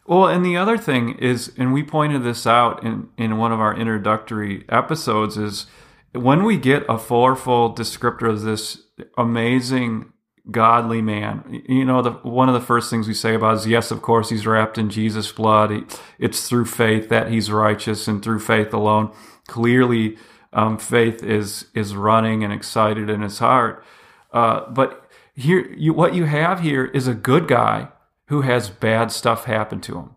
well, 0.07 0.27
and 0.27 0.45
the 0.45 0.57
other 0.57 0.79
thing 0.79 1.19
is, 1.19 1.53
and 1.57 1.73
we 1.73 1.83
pointed 1.83 2.23
this 2.23 2.47
out 2.47 2.83
in 2.83 3.09
in 3.17 3.39
one 3.39 3.53
of 3.53 3.61
our 3.61 3.77
introductory 3.77 4.65
episodes, 4.69 5.37
is 5.37 5.67
when 6.13 6.45
we 6.45 6.57
get 6.57 6.85
a 6.89 6.99
fourfold 6.99 7.77
descriptor 7.77 8.29
of 8.29 8.43
this 8.43 8.83
amazing 9.17 10.12
godly 10.51 11.01
man, 11.03 11.63
you 11.69 11.85
know, 11.85 12.03
the 12.03 12.11
one 12.11 12.49
of 12.49 12.55
the 12.55 12.61
first 12.61 12.91
things 12.91 13.07
we 13.07 13.15
say 13.15 13.35
about 13.35 13.57
is 13.59 13.67
yes, 13.67 13.91
of 13.91 14.03
course, 14.03 14.29
he's 14.31 14.47
wrapped 14.47 14.77
in 14.79 14.91
Jesus' 14.91 15.31
blood. 15.33 15.71
He- 15.71 15.85
It's 16.19 16.49
through 16.49 16.67
faith 16.67 17.09
that 17.11 17.29
he's 17.31 17.51
righteous, 17.51 18.09
and 18.09 18.23
through 18.23 18.41
faith 18.41 18.75
alone. 18.75 19.11
Clearly, 19.49 20.17
um, 20.53 20.79
faith 20.79 21.23
is 21.23 21.67
is 21.75 21.95
running 21.97 22.43
and 22.45 22.53
excited 22.53 23.09
in 23.09 23.23
his 23.23 23.39
heart. 23.39 23.85
Uh, 24.33 24.63
but 24.71 25.09
here, 25.35 25.73
you, 25.77 25.93
what 25.95 26.15
you 26.15 26.25
have 26.25 26.61
here 26.61 26.87
is 26.87 27.07
a 27.07 27.15
good 27.15 27.47
guy 27.49 27.89
who 28.29 28.43
has 28.43 28.69
bad 28.71 29.13
stuff 29.13 29.45
happen 29.45 29.81
to 29.83 29.97
him. 29.99 30.11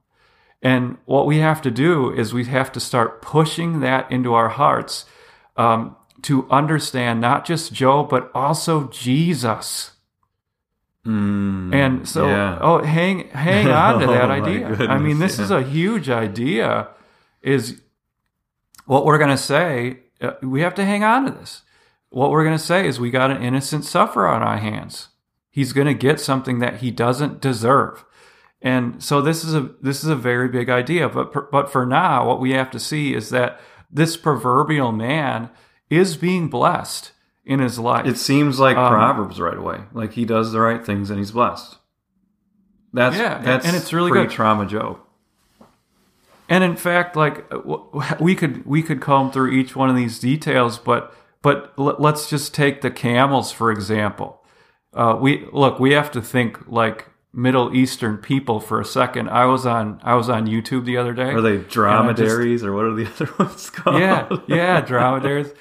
And 0.62 0.98
what 1.06 1.28
we 1.28 1.40
have 1.40 1.62
to 1.64 1.72
do 1.72 2.12
is 2.12 2.34
we 2.34 2.46
have 2.46 2.72
to 2.74 2.80
start 2.80 3.22
pushing 3.22 3.82
that 3.82 4.12
into 4.12 4.34
our 4.34 4.50
hearts 4.50 5.06
um, 5.58 5.96
to 6.24 6.48
understand 6.50 7.22
not 7.22 7.46
just 7.46 7.74
Job, 7.74 8.10
but 8.10 8.32
also 8.34 8.88
Jesus. 8.90 9.92
Mm, 11.06 11.74
And 11.74 12.08
so, 12.08 12.28
yeah. 12.28 12.58
oh, 12.62 12.82
hang 12.84 13.30
hang 13.30 13.68
on 13.68 14.00
to 14.02 14.08
that 14.14 14.30
Oh, 14.30 14.34
idea. 14.34 14.68
I 14.90 14.98
mean, 14.98 15.20
this 15.20 15.38
yeah. 15.38 15.44
is 15.46 15.52
a 15.52 15.62
huge 15.62 16.10
idea. 16.10 16.88
Is 17.42 17.82
what 18.86 19.06
we're 19.06 19.18
going 19.20 19.30
to 19.30 19.38
say. 19.38 20.00
Uh, 20.20 20.32
we 20.42 20.62
have 20.62 20.74
to 20.76 20.86
hang 20.86 21.04
on 21.04 21.26
to 21.26 21.32
this. 21.32 21.62
What 22.10 22.32
we're 22.32 22.44
going 22.44 22.58
to 22.58 22.64
say 22.64 22.88
is 22.88 23.00
we 23.00 23.12
got 23.12 23.30
an 23.30 23.44
innocent 23.44 23.84
sufferer 23.86 24.28
on 24.28 24.42
our 24.42 24.58
hands. 24.58 25.10
He's 25.52 25.74
going 25.74 25.88
to 25.88 25.94
get 25.94 26.20
something 26.20 26.60
that 26.60 26.78
he 26.78 26.90
doesn't 26.92 27.42
deserve. 27.42 28.04
And 28.62 29.04
so 29.04 29.22
this 29.22 29.44
is 29.44 29.54
a 29.54 29.70
this 29.82 30.04
is 30.04 30.10
a 30.10 30.16
very 30.16 30.48
big 30.48 30.70
idea. 30.70 31.08
But 31.08 31.32
per- 31.32 31.50
but 31.52 31.72
for 31.72 31.86
now, 31.86 32.26
what 32.28 32.40
we 32.40 32.52
have 32.52 32.72
to 32.72 32.80
see 32.80 33.14
is 33.14 33.30
that 33.30 33.60
this 33.92 34.18
proverbial 34.18 34.92
man 34.92 35.50
is 35.90 36.18
being 36.18 36.48
blessed 36.48 37.12
in 37.46 37.60
his 37.60 37.78
life. 37.80 38.06
It 38.06 38.18
seems 38.18 38.60
like 38.60 38.76
Um, 38.78 38.92
Proverbs 38.92 39.40
right 39.40 39.58
away. 39.58 39.82
Like 39.94 40.14
he 40.14 40.26
does 40.26 40.52
the 40.52 40.60
right 40.62 40.84
things 40.86 41.10
and 41.10 41.20
he's 41.20 41.32
blessed. 41.32 41.78
That's 42.94 43.18
Yeah, 43.18 43.38
and- 43.38 43.46
that's 43.46 43.66
and 43.66 43.76
it's 43.76 43.92
really 43.94 44.12
good. 44.12 44.30
trauma 44.30 44.66
Job. 44.66 45.00
And 46.48 46.64
in 46.64 46.76
fact, 46.76 47.16
like 47.16 47.46
we 48.20 48.36
could 48.36 48.66
we 48.66 48.82
could 48.84 49.02
comb 49.02 49.32
through 49.32 49.52
each 49.52 49.76
one 49.76 49.90
of 49.90 49.96
these 49.96 50.20
details, 50.20 50.78
but 50.78 51.14
but 51.42 51.74
let's 51.78 52.30
just 52.30 52.54
take 52.54 52.82
the 52.82 52.92
camels 52.92 53.52
for 53.52 53.72
example. 53.72 54.42
Uh, 54.94 55.18
we 55.20 55.48
look, 55.52 55.80
we 55.80 55.92
have 55.94 56.10
to 56.12 56.22
think 56.22 56.68
like 56.68 57.10
Middle 57.34 57.76
Eastern 57.76 58.18
people 58.18 58.60
for 58.62 58.80
a 58.80 58.86
second. 58.86 59.30
I 59.30 59.46
was 59.46 59.66
on 59.66 60.00
I 60.04 60.16
was 60.16 60.30
on 60.30 60.48
YouTube 60.48 60.86
the 60.86 60.98
other 60.98 61.14
day. 61.14 61.32
Are 61.32 61.42
they 61.42 61.58
just- 61.58 61.70
dromedaries 61.70 62.64
or 62.64 62.74
what 62.74 62.86
are 62.86 62.94
the 62.96 63.06
other 63.16 63.30
ones 63.38 63.70
called? 63.70 64.00
yeah, 64.00 64.28
yeah, 64.48 64.82
dromedaries. 64.82 65.52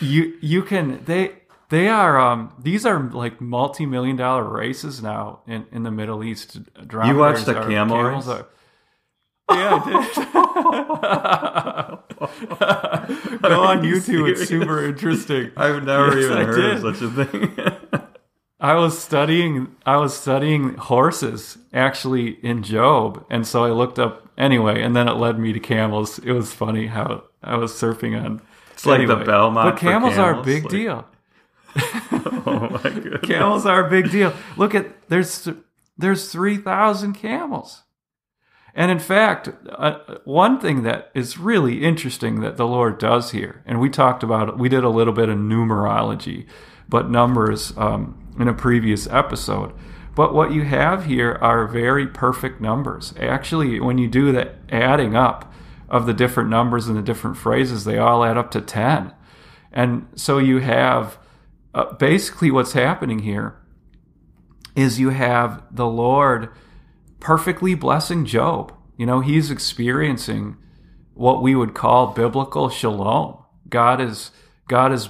You 0.00 0.36
you 0.40 0.62
can 0.62 1.04
they 1.04 1.32
they 1.68 1.88
are 1.88 2.18
um 2.18 2.52
these 2.58 2.86
are 2.86 3.00
like 3.00 3.40
multi 3.40 3.86
million 3.86 4.16
dollar 4.16 4.44
races 4.44 5.02
now 5.02 5.40
in, 5.46 5.66
in 5.72 5.82
the 5.82 5.90
Middle 5.90 6.22
East. 6.24 6.56
You 6.56 7.16
watched 7.16 7.46
the 7.46 7.54
camel 7.54 7.96
camels 7.96 8.28
race? 8.28 8.36
are- 8.38 8.46
yeah, 9.50 9.74
I 9.74 9.84
did. 9.84 10.14
Go 13.42 13.62
on 13.62 13.82
YouTube; 13.82 14.30
it's 14.30 14.48
super 14.48 14.84
interesting. 14.84 15.50
I've 15.56 15.84
never 15.84 16.18
Yes, 16.18 16.24
even 16.24 16.38
I 16.38 16.44
heard 16.44 16.84
of 16.84 16.96
such 16.96 17.02
a 17.02 17.24
thing. 17.24 17.58
I 18.60 18.74
was 18.76 18.98
studying 18.98 19.76
I 19.84 19.98
was 19.98 20.16
studying 20.16 20.74
horses 20.76 21.58
actually 21.74 22.42
in 22.42 22.62
Job, 22.62 23.24
and 23.28 23.46
so 23.46 23.64
I 23.64 23.70
looked 23.70 23.98
up 23.98 24.26
anyway, 24.38 24.80
and 24.82 24.96
then 24.96 25.08
it 25.08 25.14
led 25.16 25.38
me 25.38 25.52
to 25.52 25.60
camels. 25.60 26.18
It 26.20 26.32
was 26.32 26.54
funny 26.54 26.86
how 26.86 27.24
I 27.42 27.56
was 27.56 27.72
surfing 27.72 28.18
on. 28.22 28.40
It's 28.86 28.98
like 28.98 29.06
the 29.08 29.24
Belmont 29.24 29.70
But 29.74 29.78
for 29.80 29.86
camels, 29.86 30.18
are 30.18 30.40
a 30.40 30.42
big 30.42 30.64
like- 30.64 30.70
deal. 30.70 31.06
oh 32.46 32.68
my 32.70 32.90
goodness. 32.90 33.20
Camels 33.22 33.66
are 33.66 33.86
a 33.86 33.90
big 33.90 34.10
deal. 34.10 34.32
Look 34.56 34.74
at 34.74 35.08
there's 35.08 35.48
there's 35.98 36.30
three 36.30 36.56
thousand 36.56 37.14
camels, 37.14 37.82
and 38.74 38.90
in 38.92 38.98
fact, 39.00 39.48
uh, 39.70 39.98
one 40.24 40.60
thing 40.60 40.82
that 40.84 41.10
is 41.14 41.36
really 41.38 41.82
interesting 41.82 42.40
that 42.40 42.56
the 42.56 42.66
Lord 42.66 42.98
does 42.98 43.32
here, 43.32 43.62
and 43.66 43.80
we 43.80 43.90
talked 43.90 44.22
about 44.22 44.48
it, 44.48 44.58
we 44.58 44.68
did 44.68 44.84
a 44.84 44.88
little 44.88 45.12
bit 45.12 45.28
of 45.28 45.36
numerology, 45.36 46.46
but 46.88 47.10
numbers 47.10 47.72
um, 47.76 48.32
in 48.38 48.46
a 48.46 48.54
previous 48.54 49.08
episode. 49.08 49.72
But 50.14 50.32
what 50.32 50.52
you 50.52 50.62
have 50.62 51.06
here 51.06 51.38
are 51.40 51.66
very 51.66 52.06
perfect 52.06 52.60
numbers. 52.60 53.14
Actually, 53.18 53.80
when 53.80 53.98
you 53.98 54.06
do 54.06 54.30
the 54.30 54.52
adding 54.70 55.16
up 55.16 55.52
of 55.88 56.06
the 56.06 56.14
different 56.14 56.50
numbers 56.50 56.88
and 56.88 56.96
the 56.96 57.02
different 57.02 57.36
phrases, 57.36 57.84
they 57.84 57.98
all 57.98 58.24
add 58.24 58.38
up 58.38 58.50
to 58.52 58.60
10. 58.60 59.12
And 59.72 60.06
so 60.14 60.38
you 60.38 60.58
have 60.58 61.18
uh, 61.74 61.92
basically 61.94 62.50
what's 62.50 62.72
happening 62.72 63.20
here 63.20 63.56
is 64.76 65.00
you 65.00 65.10
have 65.10 65.62
the 65.70 65.86
Lord 65.86 66.48
perfectly 67.20 67.74
blessing 67.74 68.24
Job. 68.24 68.72
You 68.96 69.06
know, 69.06 69.20
he's 69.20 69.50
experiencing 69.50 70.56
what 71.14 71.42
we 71.42 71.54
would 71.54 71.74
call 71.74 72.08
biblical 72.08 72.68
shalom. 72.68 73.38
God 73.68 74.00
is 74.00 74.30
God 74.68 74.92
is 74.92 75.08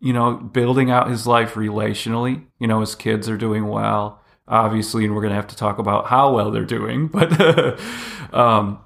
you 0.00 0.12
know 0.12 0.34
building 0.34 0.90
out 0.90 1.08
his 1.08 1.26
life 1.26 1.54
relationally. 1.54 2.44
You 2.58 2.66
know, 2.66 2.80
his 2.80 2.94
kids 2.94 3.28
are 3.28 3.38
doing 3.38 3.68
well, 3.68 4.20
obviously, 4.46 5.04
and 5.04 5.14
we're 5.14 5.22
going 5.22 5.30
to 5.30 5.36
have 5.36 5.46
to 5.48 5.56
talk 5.56 5.78
about 5.78 6.06
how 6.06 6.34
well 6.34 6.50
they're 6.50 6.64
doing. 6.64 7.06
But 7.06 7.32
um, 8.34 8.80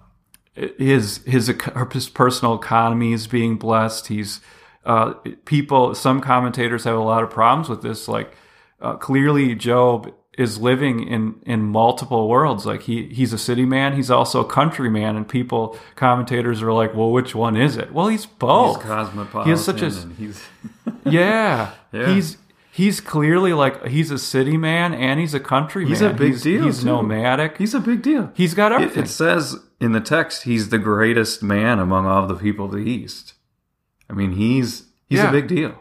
his 0.79 1.19
his 1.27 1.53
his 1.93 2.09
personal 2.09 2.55
economy 2.55 3.13
is 3.13 3.27
being 3.27 3.57
blessed. 3.57 4.09
He's 4.09 4.41
uh, 4.85 5.15
people. 5.45 5.95
Some 5.95 6.21
commentators 6.21 6.85
have 6.85 6.97
a 6.97 7.01
lot 7.03 7.23
of 7.23 7.31
problems 7.31 7.69
with 7.69 7.83
this. 7.83 8.09
Like 8.09 8.35
uh, 8.81 8.95
clearly, 8.97 9.55
Job 9.55 10.13
is 10.39 10.59
living 10.59 11.07
in 11.09 11.37
in 11.45 11.63
multiple 11.63 12.29
worlds. 12.29 12.67
Like 12.67 12.83
he 12.83 13.07
he's 13.09 13.33
a 13.33 13.39
city 13.39 13.65
man, 13.65 13.95
he's 13.97 14.11
also 14.11 14.41
a 14.41 14.49
country 14.49 14.91
man, 14.91 15.17
and 15.17 15.29
people 15.29 15.79
commentators 15.97 16.63
are 16.63 16.73
like, 16.73 16.95
well, 16.95 17.11
which 17.11 17.35
one 17.35 17.57
is 17.57 17.77
it? 17.77 17.93
Well, 17.93 18.09
he's 18.09 18.27
both. 18.27 18.77
He's 18.77 18.85
cosmopolitan. 18.87 19.45
He 19.45 19.51
has 19.51 19.65
such 19.65 19.83
a 19.83 19.91
he's 20.19 20.43
yeah, 21.05 21.73
Yeah. 21.93 22.15
He's 22.15 22.37
he's 22.71 23.01
clearly 23.01 23.53
like 23.55 23.87
he's 23.87 24.11
a 24.11 24.19
city 24.19 24.57
man 24.59 24.93
and 24.95 25.19
he's 25.19 25.33
a 25.33 25.41
country 25.41 25.87
He's 25.87 26.03
man. 26.03 26.15
a 26.15 26.15
big 26.19 26.33
he's, 26.33 26.43
deal, 26.43 26.65
He's 26.65 26.81
too. 26.81 26.87
nomadic. 26.87 27.57
he's 27.57 27.73
a 27.75 27.81
big 27.81 28.03
deal. 28.03 28.31
he's 28.35 28.53
got 28.55 28.71
It, 28.73 28.75
everything. 28.77 29.05
it 29.05 29.09
says 29.09 29.57
in 29.81 29.93
the 29.93 30.01
text 30.01 30.43
he's 30.45 30.69
the 30.71 30.79
greatest 30.79 31.43
man 31.43 31.79
among 31.79 32.07
all 32.07 32.27
the 32.27 32.35
people 32.35 32.67
of 32.67 32.73
the 32.73 32.79
East. 32.79 33.35
I 34.09 34.13
mean, 34.15 34.33
he's 34.33 34.87
he's 35.07 35.19
Yeah. 35.19 35.29
a 35.29 35.33
big 35.33 35.49
deal. 35.49 35.75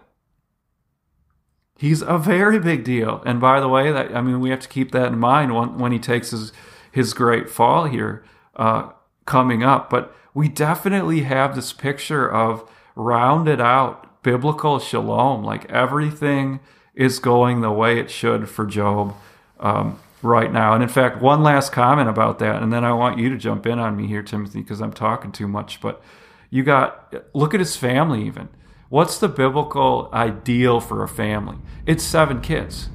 He's 1.78 2.02
a 2.02 2.18
very 2.18 2.60
big 2.60 2.84
deal. 2.84 3.22
And 3.26 3.42
by 3.42 3.60
the 3.60 3.68
way, 3.68 3.92
that 3.92 4.16
I 4.16 4.22
mean 4.22 4.40
we 4.40 4.50
have 4.50 4.62
to 4.62 4.70
keep 4.70 4.92
that 4.92 5.12
in 5.12 5.20
mind 5.20 5.54
when 5.56 5.78
when 5.78 5.92
he 5.92 6.00
takes 6.00 6.32
his 6.32 6.52
his 6.92 7.14
great 7.14 7.50
fall 7.50 7.86
here 7.86 8.24
uh, 8.56 8.90
coming 9.26 9.64
up. 9.64 9.90
But 9.90 10.16
we 10.34 10.48
definitely 10.48 11.22
have 11.22 11.56
this 11.56 11.74
picture 11.74 12.30
of 12.32 12.70
rounded 12.96 13.60
out 13.60 14.24
biblical 14.24 14.80
shalom, 14.80 15.44
like 15.44 15.70
everything 15.70 16.60
is 16.96 17.20
going 17.20 17.60
the 17.62 17.72
way 17.72 18.00
it 18.00 18.10
should 18.10 18.48
for 18.50 18.66
Job 18.66 19.14
um, 19.60 20.00
right 20.22 20.52
now. 20.52 20.74
And 20.74 20.82
in 20.84 20.90
fact, 20.90 21.22
one 21.22 21.44
last 21.44 21.72
comment 21.72 22.10
about 22.10 22.40
that, 22.40 22.62
and 22.64 22.72
then 22.74 22.84
I 22.84 22.94
want 22.94 23.18
you 23.20 23.30
to 23.30 23.38
jump 23.38 23.66
in 23.66 23.80
on 23.80 23.96
me 23.96 24.08
here, 24.08 24.24
Timothy, 24.24 24.62
because 24.62 24.82
I'm 24.82 24.94
talking 24.94 25.32
too 25.32 25.48
much. 25.48 25.82
But 25.82 26.02
you 26.50 26.64
got 26.64 27.14
look 27.34 27.54
at 27.54 27.60
his 27.60 27.76
family 27.76 28.26
even. 28.26 28.50
What's 28.90 29.18
the 29.18 29.28
biblical 29.28 30.10
ideal 30.14 30.80
for 30.80 31.04
a 31.04 31.08
family? 31.08 31.58
It's 31.86 32.04
seven 32.04 32.40
kids. 32.42 32.90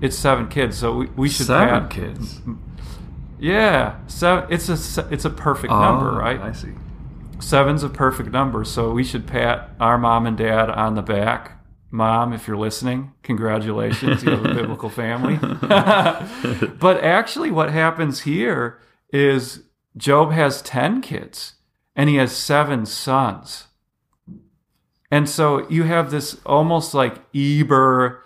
It's 0.00 0.16
seven 0.18 0.48
kids. 0.48 0.76
So 0.78 0.94
we, 0.94 1.06
we 1.16 1.28
should 1.28 1.46
Seven 1.46 1.88
kids. 1.88 2.40
Yeah, 3.38 3.96
so 4.06 4.46
It's 4.50 4.68
a 4.68 5.06
it's 5.10 5.24
a 5.24 5.30
perfect 5.30 5.72
number, 5.72 6.10
Oh, 6.12 6.16
right? 6.16 6.40
I 6.40 6.52
see. 6.52 6.72
Seven's 7.40 7.82
a 7.82 7.88
perfect 7.88 8.30
number. 8.30 8.64
So 8.64 8.92
we 8.92 9.02
should 9.04 9.26
pat 9.26 9.70
our 9.80 9.98
mom 9.98 10.26
and 10.26 10.36
dad 10.36 10.70
on 10.70 10.94
the 10.94 11.02
back. 11.02 11.58
Mom, 11.92 12.32
if 12.32 12.48
you're 12.48 12.56
listening, 12.56 13.12
congratulations. 13.22 14.24
You 14.24 14.30
have 14.30 14.46
a 14.46 14.54
biblical 14.54 14.88
family. 14.88 15.36
but 16.78 17.04
actually, 17.04 17.50
what 17.50 17.70
happens 17.70 18.22
here 18.22 18.80
is 19.12 19.64
Job 19.96 20.32
has 20.32 20.62
10 20.62 21.02
kids 21.02 21.54
and 21.94 22.08
he 22.08 22.16
has 22.16 22.34
seven 22.34 22.86
sons. 22.86 23.66
And 25.10 25.28
so 25.28 25.68
you 25.68 25.82
have 25.82 26.10
this 26.10 26.40
almost 26.46 26.94
like 26.94 27.20
Eber 27.34 28.24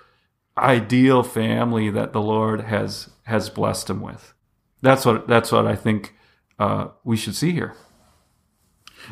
ideal 0.56 1.24
family 1.24 1.90
that 1.90 2.12
the 2.12 2.22
Lord 2.22 2.62
has 2.62 3.10
has 3.24 3.50
blessed 3.50 3.90
him 3.90 4.00
with. 4.00 4.32
That's 4.80 5.04
what 5.04 5.26
that's 5.26 5.50
what 5.50 5.66
I 5.66 5.74
think 5.74 6.14
uh, 6.60 6.88
we 7.02 7.16
should 7.16 7.34
see 7.34 7.50
here. 7.50 7.74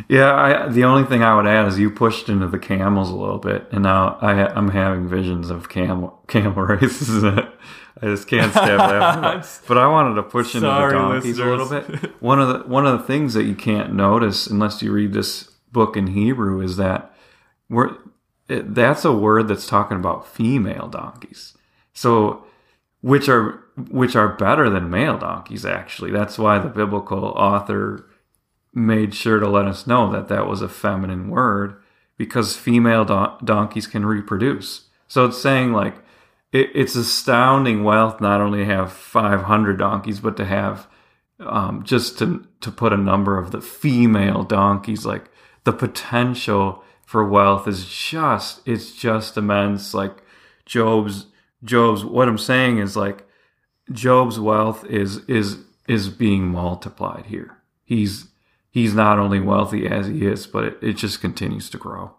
Yeah, 0.08 0.34
I, 0.34 0.68
the 0.68 0.84
only 0.84 1.04
thing 1.04 1.22
I 1.22 1.34
would 1.34 1.46
add 1.46 1.68
is 1.68 1.78
you 1.78 1.90
pushed 1.90 2.28
into 2.28 2.46
the 2.48 2.58
camels 2.58 3.10
a 3.10 3.14
little 3.14 3.38
bit, 3.38 3.66
and 3.70 3.82
now 3.82 4.18
I, 4.20 4.48
I'm 4.54 4.70
having 4.70 5.08
visions 5.08 5.50
of 5.50 5.68
camel 5.68 6.22
camel 6.28 6.62
races. 6.62 7.24
I 7.24 7.48
just 8.02 8.26
can't 8.26 8.52
stab 8.52 8.78
that. 8.78 9.48
But 9.68 9.78
I 9.78 9.86
wanted 9.86 10.16
to 10.16 10.22
push 10.22 10.54
into 10.54 10.66
the 10.66 10.76
Sorry, 10.76 10.92
donkeys 10.92 11.38
a 11.38 11.44
little 11.44 11.68
bit. 11.68 12.20
One 12.20 12.40
of 12.40 12.48
the 12.48 12.68
one 12.68 12.86
of 12.86 12.98
the 12.98 13.06
things 13.06 13.34
that 13.34 13.44
you 13.44 13.54
can't 13.54 13.94
notice 13.94 14.46
unless 14.46 14.82
you 14.82 14.92
read 14.92 15.12
this 15.12 15.50
book 15.72 15.96
in 15.96 16.08
Hebrew 16.08 16.60
is 16.60 16.76
that 16.76 17.14
we're 17.68 17.96
it, 18.48 18.74
that's 18.74 19.04
a 19.04 19.12
word 19.12 19.48
that's 19.48 19.66
talking 19.66 19.96
about 19.96 20.26
female 20.26 20.88
donkeys. 20.88 21.56
So 21.92 22.44
which 23.00 23.28
are 23.28 23.62
which 23.90 24.16
are 24.16 24.28
better 24.28 24.68
than 24.70 24.90
male 24.90 25.18
donkeys 25.18 25.64
actually. 25.64 26.10
That's 26.10 26.38
why 26.38 26.58
the 26.58 26.68
biblical 26.68 27.24
author 27.24 28.06
made 28.74 29.14
sure 29.14 29.38
to 29.38 29.48
let 29.48 29.66
us 29.66 29.86
know 29.86 30.10
that 30.12 30.28
that 30.28 30.46
was 30.46 30.62
a 30.62 30.68
feminine 30.68 31.28
word 31.30 31.76
because 32.16 32.56
female 32.56 33.04
don- 33.04 33.38
donkeys 33.44 33.86
can 33.86 34.04
reproduce. 34.04 34.88
So 35.08 35.26
it's 35.26 35.40
saying 35.40 35.72
like 35.72 35.96
it, 36.52 36.70
it's 36.74 36.94
astounding 36.94 37.84
wealth 37.84 38.20
not 38.20 38.40
only 38.40 38.64
have 38.64 38.92
500 38.92 39.78
donkeys, 39.78 40.20
but 40.20 40.36
to 40.36 40.44
have 40.44 40.86
um, 41.40 41.82
just 41.84 42.18
to 42.18 42.46
to 42.60 42.70
put 42.70 42.92
a 42.92 42.96
number 42.96 43.38
of 43.38 43.50
the 43.50 43.60
female 43.60 44.44
donkeys. 44.44 45.04
Like 45.04 45.30
the 45.64 45.72
potential 45.72 46.82
for 47.02 47.28
wealth 47.28 47.68
is 47.68 47.86
just 47.86 48.66
it's 48.66 48.92
just 48.92 49.36
immense. 49.36 49.94
Like 49.94 50.22
Job's 50.64 51.26
Job's 51.62 52.04
what 52.04 52.28
I'm 52.28 52.38
saying 52.38 52.78
is 52.78 52.96
like 52.96 53.26
Job's 53.92 54.38
wealth 54.38 54.84
is 54.86 55.18
is 55.28 55.58
is 55.88 56.08
being 56.08 56.48
multiplied 56.48 57.26
here. 57.26 57.58
He's 57.84 58.28
he's 58.74 58.92
not 58.92 59.20
only 59.20 59.38
wealthy 59.38 59.86
as 59.86 60.08
he 60.08 60.26
is, 60.26 60.48
but 60.48 60.64
it, 60.64 60.78
it 60.82 60.92
just 60.94 61.20
continues 61.20 61.70
to 61.70 61.78
grow. 61.78 62.10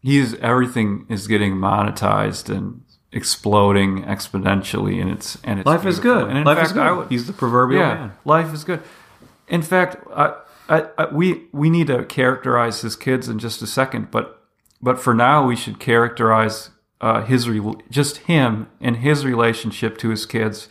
He's 0.00 0.34
everything 0.36 1.04
is 1.08 1.26
getting 1.26 1.54
monetized 1.54 2.48
and 2.54 2.82
exploding 3.10 4.04
exponentially, 4.04 5.00
and 5.02 5.10
it's 5.10 5.36
and 5.42 5.58
it's 5.58 5.66
Life 5.66 5.84
is 5.84 5.98
good. 5.98 6.28
And 6.28 6.38
in 6.38 6.44
Life 6.44 6.58
fact, 6.58 6.66
is 6.68 6.72
good. 6.72 6.82
I 6.82 6.92
would, 6.92 7.08
he's 7.08 7.26
the 7.26 7.32
proverbial 7.32 7.80
yeah, 7.80 7.94
man. 7.94 8.12
life 8.24 8.54
is 8.54 8.62
good. 8.62 8.82
In 9.48 9.62
fact, 9.62 9.96
I, 10.14 10.34
I, 10.68 10.86
I, 10.96 11.06
we 11.12 11.46
we 11.52 11.70
need 11.70 11.88
to 11.88 12.04
characterize 12.04 12.82
his 12.82 12.94
kids 12.94 13.28
in 13.28 13.38
just 13.40 13.62
a 13.62 13.66
second, 13.66 14.10
but 14.12 14.42
but 14.80 15.00
for 15.00 15.14
now, 15.14 15.44
we 15.46 15.56
should 15.56 15.80
characterize 15.80 16.70
uh, 17.00 17.22
his 17.24 17.48
re- 17.48 17.74
just 17.90 18.18
him 18.18 18.68
and 18.80 18.98
his 18.98 19.24
relationship 19.24 19.98
to 19.98 20.10
his 20.10 20.24
kids, 20.26 20.68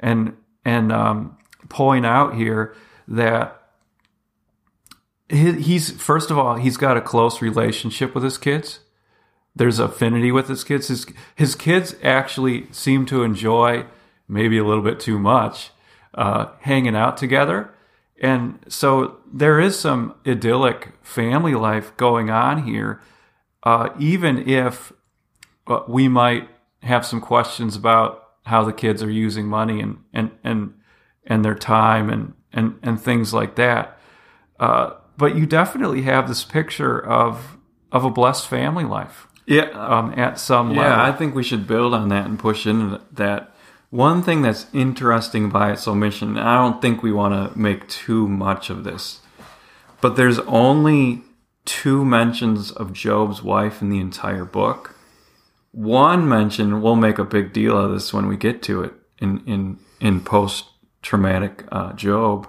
and 0.00 0.34
and 0.64 0.92
um, 0.92 1.36
point 1.68 2.06
out 2.06 2.36
here 2.36 2.74
that 3.08 3.55
he's 5.28 5.90
first 5.90 6.30
of 6.30 6.38
all 6.38 6.56
he's 6.56 6.76
got 6.76 6.96
a 6.96 7.00
close 7.00 7.42
relationship 7.42 8.14
with 8.14 8.24
his 8.24 8.38
kids. 8.38 8.80
There's 9.54 9.78
affinity 9.78 10.30
with 10.30 10.48
his 10.48 10.64
kids. 10.64 10.88
His 10.88 11.06
his 11.34 11.54
kids 11.54 11.96
actually 12.02 12.66
seem 12.72 13.06
to 13.06 13.22
enjoy 13.22 13.86
maybe 14.28 14.58
a 14.58 14.64
little 14.64 14.82
bit 14.82 15.00
too 15.00 15.18
much 15.18 15.70
uh, 16.14 16.46
hanging 16.60 16.96
out 16.96 17.16
together, 17.16 17.70
and 18.20 18.58
so 18.68 19.18
there 19.32 19.58
is 19.58 19.78
some 19.78 20.14
idyllic 20.26 20.92
family 21.02 21.54
life 21.54 21.96
going 21.96 22.30
on 22.30 22.64
here. 22.64 23.00
Uh, 23.62 23.88
even 23.98 24.48
if 24.48 24.92
uh, 25.66 25.80
we 25.88 26.06
might 26.06 26.48
have 26.82 27.04
some 27.04 27.20
questions 27.20 27.74
about 27.74 28.22
how 28.44 28.62
the 28.62 28.72
kids 28.72 29.02
are 29.02 29.10
using 29.10 29.46
money 29.46 29.80
and 29.80 29.98
and 30.12 30.30
and 30.44 30.74
and 31.26 31.44
their 31.44 31.54
time 31.54 32.08
and 32.08 32.34
and 32.52 32.78
and 32.82 33.00
things 33.00 33.34
like 33.34 33.56
that. 33.56 33.98
Uh, 34.58 34.92
but 35.16 35.36
you 35.36 35.46
definitely 35.46 36.02
have 36.02 36.28
this 36.28 36.44
picture 36.44 36.98
of 36.98 37.56
of 37.92 38.04
a 38.04 38.10
blessed 38.10 38.46
family 38.48 38.84
life 38.84 39.26
Yeah, 39.46 39.70
um, 39.70 40.12
at 40.18 40.38
some 40.38 40.70
level. 40.70 40.84
Yeah, 40.84 41.02
I 41.02 41.12
think 41.12 41.34
we 41.34 41.44
should 41.44 41.66
build 41.66 41.94
on 41.94 42.08
that 42.08 42.26
and 42.26 42.38
push 42.38 42.66
into 42.66 43.00
that. 43.12 43.52
One 43.90 44.22
thing 44.22 44.42
that's 44.42 44.66
interesting 44.72 45.48
by 45.48 45.72
its 45.72 45.86
omission, 45.86 46.36
and 46.36 46.48
I 46.48 46.56
don't 46.56 46.82
think 46.82 47.02
we 47.02 47.12
want 47.12 47.52
to 47.52 47.58
make 47.58 47.88
too 47.88 48.26
much 48.28 48.68
of 48.68 48.82
this, 48.84 49.20
but 50.00 50.16
there's 50.16 50.40
only 50.40 51.22
two 51.64 52.04
mentions 52.04 52.72
of 52.72 52.92
Job's 52.92 53.42
wife 53.42 53.80
in 53.80 53.88
the 53.88 54.00
entire 54.00 54.44
book. 54.44 54.96
One 55.70 56.28
mention, 56.28 56.82
we'll 56.82 56.96
make 56.96 57.18
a 57.18 57.24
big 57.24 57.52
deal 57.52 57.78
of 57.78 57.92
this 57.92 58.12
when 58.12 58.26
we 58.26 58.36
get 58.36 58.62
to 58.62 58.82
it 58.82 58.94
in 59.20 59.42
in 59.46 59.78
in 60.00 60.20
post 60.22 60.64
traumatic 61.02 61.64
uh, 61.70 61.92
Job, 61.92 62.48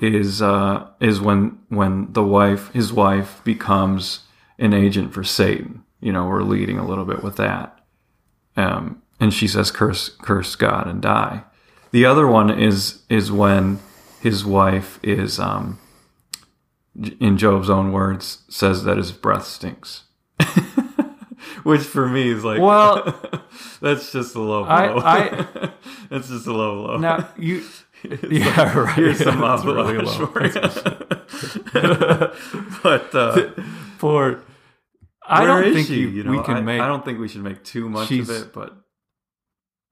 is 0.00 0.40
uh, 0.42 0.88
is 1.00 1.20
when 1.20 1.58
when 1.68 2.12
the 2.12 2.22
wife 2.24 2.70
his 2.72 2.92
wife 2.92 3.40
becomes 3.44 4.20
an 4.58 4.72
agent 4.74 5.12
for 5.14 5.22
Satan. 5.24 5.84
You 6.00 6.12
know, 6.12 6.26
we're 6.26 6.42
leading 6.42 6.78
a 6.78 6.86
little 6.86 7.04
bit 7.04 7.22
with 7.22 7.36
that. 7.36 7.78
Um, 8.56 9.02
and 9.20 9.32
she 9.34 9.46
says, 9.46 9.70
"Curse, 9.70 10.08
curse 10.22 10.56
God 10.56 10.86
and 10.86 11.00
die." 11.02 11.44
The 11.92 12.04
other 12.06 12.26
one 12.26 12.50
is 12.50 13.02
is 13.08 13.30
when 13.30 13.80
his 14.20 14.44
wife 14.44 14.98
is, 15.02 15.38
um, 15.38 15.78
in 17.20 17.36
Job's 17.38 17.68
own 17.70 17.92
words, 17.92 18.42
says 18.48 18.84
that 18.84 18.96
his 18.96 19.12
breath 19.12 19.46
stinks. 19.46 20.04
Which 21.62 21.82
for 21.82 22.08
me 22.08 22.30
is 22.30 22.44
like, 22.44 22.60
Well, 22.60 23.18
that's 23.82 24.12
just 24.12 24.34
a 24.34 24.40
low 24.40 24.64
blow. 24.64 24.70
I- 24.70 25.46
I- 25.64 25.70
that's 26.10 26.28
just 26.28 26.46
a 26.46 26.52
low 26.52 26.84
blow. 26.84 26.96
now 26.98 27.28
you, 27.38 27.64
yeah, 28.30 28.78
right. 28.78 28.94
Here's 28.94 29.22
some 29.22 29.40
That's 29.40 29.64
really 29.64 29.98
low. 29.98 30.26
but 32.82 33.14
uh, 33.14 33.50
For 33.98 34.40
I 35.26 35.44
don't 35.44 35.72
think 35.72 35.90
you, 35.90 36.08
You 36.08 36.24
know, 36.24 36.32
we 36.32 36.42
can 36.42 36.56
I, 36.56 36.60
make. 36.60 36.80
I 36.80 36.86
don't 36.86 37.04
think 37.04 37.20
we 37.20 37.28
should 37.28 37.42
make 37.42 37.64
too 37.64 37.88
much 37.88 38.10
of 38.10 38.30
it, 38.30 38.52
but 38.52 38.76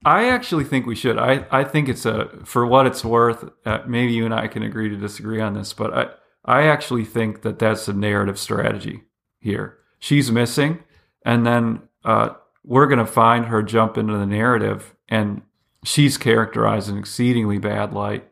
I 0.04 0.28
actually 0.28 0.64
think 0.64 0.86
we 0.86 0.94
should. 0.94 1.18
I, 1.18 1.46
I 1.50 1.64
think 1.64 1.88
it's 1.88 2.06
a 2.06 2.28
for 2.44 2.66
what 2.66 2.86
it's 2.86 3.04
worth. 3.04 3.48
Uh, 3.64 3.80
maybe 3.86 4.12
you 4.12 4.24
and 4.24 4.34
I 4.34 4.48
can 4.48 4.62
agree 4.62 4.88
to 4.88 4.96
disagree 4.96 5.40
on 5.40 5.54
this, 5.54 5.72
but 5.72 5.94
I 5.94 6.08
I 6.44 6.66
actually 6.66 7.04
think 7.04 7.42
that 7.42 7.58
that's 7.58 7.88
a 7.88 7.92
narrative 7.92 8.38
strategy 8.38 9.04
here. 9.40 9.78
She's 9.98 10.30
missing, 10.30 10.84
and 11.24 11.46
then 11.46 11.82
uh, 12.04 12.30
we're 12.64 12.86
going 12.86 12.98
to 12.98 13.06
find 13.06 13.46
her 13.46 13.62
jump 13.62 13.98
into 13.98 14.16
the 14.16 14.26
narrative 14.26 14.94
and 15.08 15.42
she's 15.84 16.16
characterized 16.18 16.88
in 16.88 16.94
an 16.94 17.00
exceedingly 17.00 17.58
bad 17.58 17.92
light. 17.92 18.28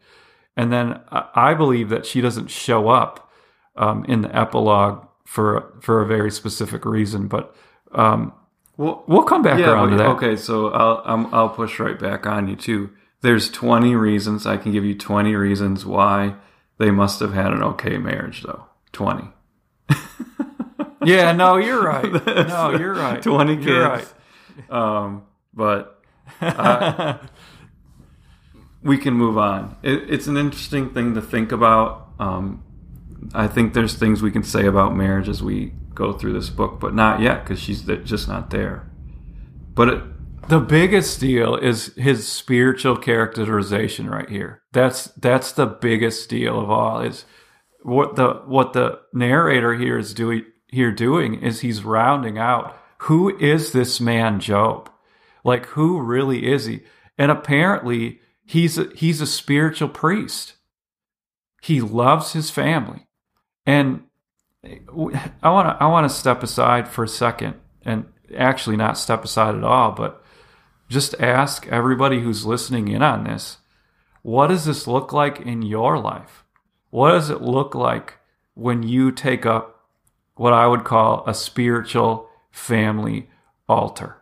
And 0.56 0.72
then 0.72 1.00
I 1.10 1.52
believe 1.54 1.90
that 1.90 2.06
she 2.06 2.20
doesn't 2.20 2.48
show 2.50 2.88
up 2.88 3.30
um, 3.76 4.04
in 4.06 4.22
the 4.22 4.34
epilogue 4.34 5.06
for 5.26 5.74
for 5.82 6.00
a 6.00 6.06
very 6.06 6.30
specific 6.30 6.84
reason. 6.86 7.28
But 7.28 7.54
um, 7.92 8.32
Well, 8.78 9.04
we'll 9.06 9.24
come 9.24 9.42
back 9.42 9.58
around 9.60 9.90
but- 9.90 9.96
to 9.96 10.02
that. 10.02 10.08
Okay, 10.16 10.36
so 10.36 10.68
I'll 10.70 11.02
I'm, 11.04 11.34
I'll 11.34 11.50
push 11.50 11.78
right 11.78 11.98
back 11.98 12.26
on 12.26 12.48
you 12.48 12.56
too. 12.56 12.90
There's 13.22 13.50
20 13.50 13.94
reasons 13.96 14.46
I 14.46 14.56
can 14.56 14.72
give 14.72 14.84
you 14.84 14.94
20 14.94 15.34
reasons 15.34 15.84
why 15.84 16.36
they 16.78 16.90
must 16.90 17.20
have 17.20 17.32
had 17.34 17.52
an 17.52 17.62
okay 17.62 17.98
marriage 17.98 18.42
though. 18.42 18.64
20. 18.92 19.28
Yeah, 21.04 21.32
no, 21.32 21.56
you're 21.56 21.82
right. 21.84 22.10
No, 22.48 22.70
you're 22.70 22.94
right. 22.94 23.22
20 23.22 23.56
kids. 23.56 23.66
You're 23.66 23.88
right. 23.88 24.06
Um, 24.70 25.22
but 25.54 25.95
uh, 26.40 27.18
we 28.82 28.98
can 28.98 29.14
move 29.14 29.38
on. 29.38 29.76
It, 29.82 30.10
it's 30.10 30.26
an 30.26 30.36
interesting 30.36 30.90
thing 30.90 31.14
to 31.14 31.22
think 31.22 31.52
about. 31.52 32.08
Um, 32.18 32.62
I 33.34 33.46
think 33.48 33.74
there's 33.74 33.94
things 33.94 34.22
we 34.22 34.30
can 34.30 34.42
say 34.42 34.66
about 34.66 34.94
marriage 34.94 35.28
as 35.28 35.42
we 35.42 35.72
go 35.94 36.12
through 36.12 36.34
this 36.34 36.50
book, 36.50 36.78
but 36.78 36.94
not 36.94 37.20
yet 37.20 37.42
because 37.42 37.60
she's 37.60 37.82
just 37.82 38.28
not 38.28 38.50
there. 38.50 38.88
But 39.74 39.88
it, 39.88 40.02
The 40.48 40.60
biggest 40.60 41.18
deal 41.20 41.56
is 41.56 41.94
his 41.96 42.28
spiritual 42.28 42.96
characterization 42.96 44.08
right 44.08 44.28
here. 44.28 44.62
That's 44.72 45.06
that's 45.16 45.52
the 45.52 45.66
biggest 45.66 46.28
deal 46.30 46.60
of 46.60 46.70
all. 46.70 47.00
Is 47.00 47.24
what 47.82 48.16
the 48.16 48.42
what 48.46 48.72
the 48.72 49.00
narrator 49.12 49.74
here 49.74 49.98
is 49.98 50.14
doing 50.14 50.44
here 50.68 50.92
doing 50.92 51.34
is 51.42 51.60
he's 51.60 51.84
rounding 51.84 52.38
out 52.38 52.76
who 52.98 53.36
is 53.38 53.72
this 53.72 54.00
man 54.00 54.40
Job? 54.40 54.90
Like 55.46 55.66
who 55.66 56.00
really 56.00 56.50
is 56.52 56.64
he? 56.64 56.80
And 57.16 57.30
apparently 57.30 58.18
he's 58.44 58.76
a, 58.78 58.90
he's 58.96 59.20
a 59.20 59.28
spiritual 59.28 59.88
priest. 59.88 60.54
He 61.62 61.80
loves 61.80 62.32
his 62.32 62.50
family. 62.50 63.06
And 63.64 64.02
I 64.64 64.80
want 65.48 65.68
to 65.68 65.76
I 65.80 65.86
want 65.86 66.10
to 66.10 66.14
step 66.14 66.42
aside 66.42 66.88
for 66.88 67.04
a 67.04 67.08
second 67.08 67.54
and 67.84 68.06
actually 68.36 68.76
not 68.76 68.98
step 68.98 69.22
aside 69.22 69.54
at 69.54 69.62
all, 69.62 69.92
but 69.92 70.20
just 70.88 71.14
ask 71.20 71.68
everybody 71.68 72.22
who's 72.22 72.44
listening 72.44 72.88
in 72.88 73.02
on 73.02 73.22
this, 73.22 73.58
what 74.22 74.48
does 74.48 74.64
this 74.64 74.88
look 74.88 75.12
like 75.12 75.38
in 75.38 75.62
your 75.62 75.96
life? 75.96 76.42
What 76.90 77.12
does 77.12 77.30
it 77.30 77.40
look 77.40 77.72
like 77.76 78.14
when 78.54 78.82
you 78.82 79.12
take 79.12 79.46
up 79.46 79.86
what 80.34 80.52
I 80.52 80.66
would 80.66 80.82
call 80.82 81.22
a 81.24 81.34
spiritual 81.34 82.28
family 82.50 83.30
altar? 83.68 84.15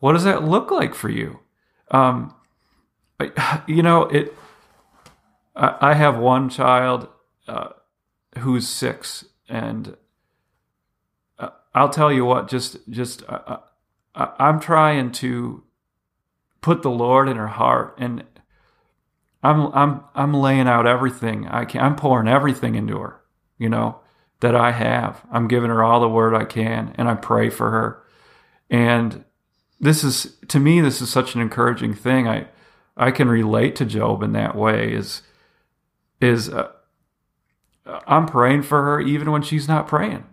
What 0.00 0.12
does 0.12 0.24
that 0.24 0.44
look 0.44 0.70
like 0.70 0.94
for 0.94 1.08
you? 1.08 1.40
Um, 1.90 2.34
you 3.66 3.82
know, 3.82 4.02
it. 4.02 4.34
I 5.58 5.94
have 5.94 6.18
one 6.18 6.50
child 6.50 7.08
uh, 7.48 7.70
who's 8.38 8.68
six, 8.68 9.24
and 9.48 9.96
uh, 11.38 11.48
I'll 11.74 11.88
tell 11.88 12.12
you 12.12 12.26
what. 12.26 12.48
Just, 12.48 12.76
just 12.90 13.22
uh, 13.26 13.58
I, 14.14 14.32
I'm 14.38 14.60
trying 14.60 15.12
to 15.12 15.62
put 16.60 16.82
the 16.82 16.90
Lord 16.90 17.28
in 17.28 17.38
her 17.38 17.46
heart, 17.46 17.94
and 17.96 18.24
I'm, 19.42 19.72
I'm, 19.72 20.00
I'm 20.14 20.34
laying 20.34 20.68
out 20.68 20.86
everything 20.86 21.48
I 21.48 21.64
can. 21.64 21.80
I'm 21.80 21.96
pouring 21.96 22.28
everything 22.28 22.74
into 22.74 22.98
her. 22.98 23.22
You 23.56 23.70
know 23.70 24.00
that 24.40 24.54
I 24.54 24.72
have. 24.72 25.24
I'm 25.30 25.48
giving 25.48 25.70
her 25.70 25.82
all 25.82 26.00
the 26.00 26.08
word 26.08 26.34
I 26.34 26.44
can, 26.44 26.94
and 26.98 27.08
I 27.08 27.14
pray 27.14 27.48
for 27.48 27.70
her. 27.70 28.02
And 28.68 29.24
this 29.80 30.02
is 30.04 30.36
to 30.48 30.58
me, 30.60 30.80
this 30.80 31.00
is 31.02 31.10
such 31.10 31.34
an 31.34 31.40
encouraging 31.40 31.94
thing. 31.94 32.26
I, 32.28 32.46
I 32.96 33.10
can 33.10 33.28
relate 33.28 33.76
to 33.76 33.84
Job 33.84 34.22
in 34.22 34.32
that 34.32 34.56
way. 34.56 34.92
Is, 34.92 35.22
is 36.20 36.48
uh, 36.48 36.70
I'm 38.06 38.26
praying 38.26 38.62
for 38.62 38.82
her 38.82 39.00
even 39.00 39.30
when 39.30 39.42
she's 39.42 39.68
not 39.68 39.86
praying. 39.86 40.24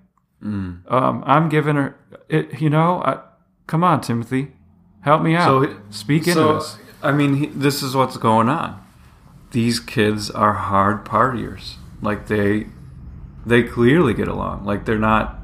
mm. 0.43 0.89
Um, 0.91 1.23
I'm 1.25 1.49
giving 1.49 1.75
her, 1.75 1.95
it, 2.29 2.61
you 2.61 2.69
know, 2.69 3.01
I, 3.03 3.19
come 3.67 3.83
on, 3.83 4.01
Timothy, 4.01 4.53
help 5.01 5.21
me 5.21 5.35
out. 5.35 5.63
So- 5.63 5.77
Speak 5.89 6.21
into 6.27 6.33
so, 6.33 6.53
this. 6.55 6.77
I 7.01 7.11
mean, 7.11 7.35
he, 7.35 7.45
this 7.47 7.83
is 7.83 7.95
what's 7.95 8.15
going 8.17 8.47
on. 8.49 8.81
These 9.51 9.79
kids 9.81 10.31
are 10.31 10.53
hard 10.53 11.05
partiers. 11.05 11.75
Like 12.01 12.27
they, 12.27 12.67
they 13.45 13.61
clearly 13.63 14.13
get 14.13 14.27
along. 14.29 14.65
Like 14.65 14.85
they're 14.85 14.97
not, 14.97 15.39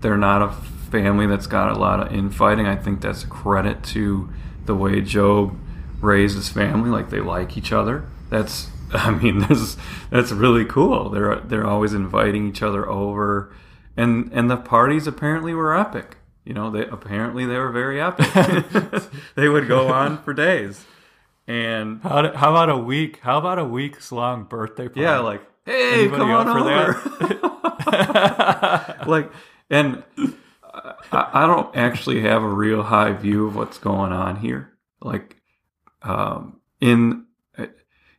they're 0.00 0.18
not 0.18 0.42
a 0.42 0.48
family 0.90 1.26
that's 1.26 1.46
got 1.46 1.70
a 1.72 1.78
lot 1.78 2.00
of 2.00 2.12
infighting. 2.12 2.66
I 2.66 2.76
think 2.76 3.00
that's 3.00 3.24
a 3.24 3.26
credit 3.28 3.82
to 3.94 4.28
the 4.64 4.74
way 4.74 5.00
Job 5.00 5.56
raised 6.00 6.36
his 6.36 6.48
family. 6.48 6.90
Like 6.90 7.10
they 7.10 7.20
like 7.20 7.56
each 7.56 7.72
other. 7.72 8.04
That's, 8.30 8.68
I 8.92 9.10
mean, 9.10 9.40
there's, 9.40 9.76
that's 10.10 10.32
really 10.32 10.64
cool. 10.64 11.10
They're 11.10 11.36
they're 11.40 11.66
always 11.66 11.92
inviting 11.94 12.48
each 12.48 12.62
other 12.62 12.88
over, 12.88 13.52
and 13.96 14.30
and 14.32 14.50
the 14.50 14.56
parties 14.56 15.06
apparently 15.06 15.54
were 15.54 15.76
epic. 15.76 16.16
You 16.44 16.54
know, 16.54 16.70
they 16.70 16.86
apparently 16.86 17.44
they 17.44 17.58
were 17.58 17.70
very 17.72 18.00
epic. 18.00 18.28
they 19.34 19.48
would 19.48 19.66
go 19.68 19.88
on 19.88 20.22
for 20.22 20.32
days, 20.32 20.84
and 21.48 22.00
How, 22.02 22.22
do- 22.22 22.32
how 22.36 22.50
about 22.50 22.70
a 22.70 22.76
week? 22.78 23.18
How 23.22 23.38
about 23.38 23.58
a 23.58 23.64
week's 23.64 24.12
long 24.12 24.44
birthday 24.44 24.86
party? 24.86 25.00
yeah, 25.00 25.18
like 25.18 25.42
hey, 25.64 26.02
Anybody 26.02 26.20
come 26.22 26.30
on 26.30 26.48
over. 26.48 27.00
like, 29.06 29.30
and 29.70 30.02
I, 31.12 31.46
don't 31.46 31.74
actually 31.76 32.22
have 32.22 32.42
a 32.42 32.48
real 32.48 32.82
high 32.82 33.12
view 33.12 33.46
of 33.46 33.56
what's 33.56 33.78
going 33.78 34.12
on 34.12 34.36
here. 34.36 34.72
Like, 35.00 35.36
um, 36.02 36.60
in 36.80 37.26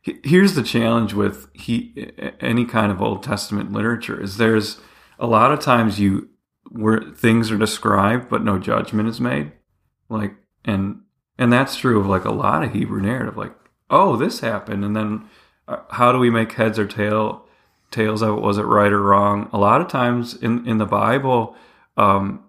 he- 0.02 0.20
here's 0.24 0.54
the 0.54 0.62
challenge 0.62 1.12
with 1.14 1.48
he 1.52 2.10
any 2.40 2.64
kind 2.64 2.90
of 2.90 3.02
Old 3.02 3.22
Testament 3.22 3.72
literature 3.72 4.20
is 4.20 4.36
there's 4.36 4.80
a 5.18 5.26
lot 5.26 5.52
of 5.52 5.60
times 5.60 6.00
you 6.00 6.28
where 6.70 7.00
things 7.00 7.50
are 7.50 7.58
described 7.58 8.28
but 8.28 8.42
no 8.42 8.58
judgment 8.58 9.08
is 9.08 9.20
made. 9.20 9.52
Like, 10.08 10.34
and 10.64 11.02
and 11.38 11.52
that's 11.52 11.76
true 11.76 12.00
of 12.00 12.06
like 12.06 12.24
a 12.24 12.32
lot 12.32 12.64
of 12.64 12.72
Hebrew 12.72 13.00
narrative. 13.00 13.36
Like, 13.36 13.54
oh, 13.90 14.16
this 14.16 14.40
happened, 14.40 14.84
and 14.84 14.96
then 14.96 15.28
uh, 15.66 15.78
how 15.90 16.12
do 16.12 16.18
we 16.18 16.30
make 16.30 16.52
heads 16.52 16.78
or 16.78 16.86
tail 16.86 17.44
tails 17.90 18.22
of 18.22 18.38
it? 18.38 18.42
Was 18.42 18.58
it 18.58 18.62
right 18.62 18.92
or 18.92 19.02
wrong? 19.02 19.48
A 19.52 19.58
lot 19.58 19.80
of 19.80 19.88
times 19.88 20.34
in 20.34 20.66
in 20.66 20.78
the 20.78 20.86
Bible, 20.86 21.54
um, 21.96 22.44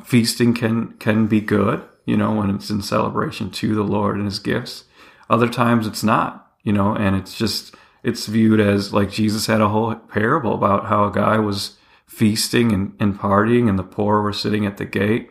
feasting 0.00 0.54
can 0.54 0.92
can 0.94 1.26
be 1.26 1.40
good. 1.40 1.82
You 2.04 2.16
know, 2.16 2.32
when 2.32 2.50
it's 2.50 2.70
in 2.70 2.80
celebration 2.82 3.50
to 3.50 3.74
the 3.74 3.82
Lord 3.82 4.16
and 4.16 4.24
His 4.24 4.38
gifts. 4.38 4.84
Other 5.28 5.48
times 5.48 5.86
it's 5.86 6.02
not. 6.02 6.50
You 6.62 6.72
know, 6.72 6.94
and 6.94 7.16
it's 7.16 7.36
just 7.36 7.74
it's 8.02 8.26
viewed 8.26 8.60
as 8.60 8.92
like 8.92 9.10
Jesus 9.10 9.46
had 9.46 9.60
a 9.60 9.68
whole 9.68 9.94
parable 9.94 10.54
about 10.54 10.86
how 10.86 11.06
a 11.06 11.12
guy 11.12 11.38
was 11.38 11.76
feasting 12.06 12.72
and, 12.72 12.94
and 12.98 13.18
partying, 13.18 13.68
and 13.68 13.78
the 13.78 13.84
poor 13.84 14.22
were 14.22 14.32
sitting 14.32 14.66
at 14.66 14.78
the 14.78 14.84
gate, 14.84 15.30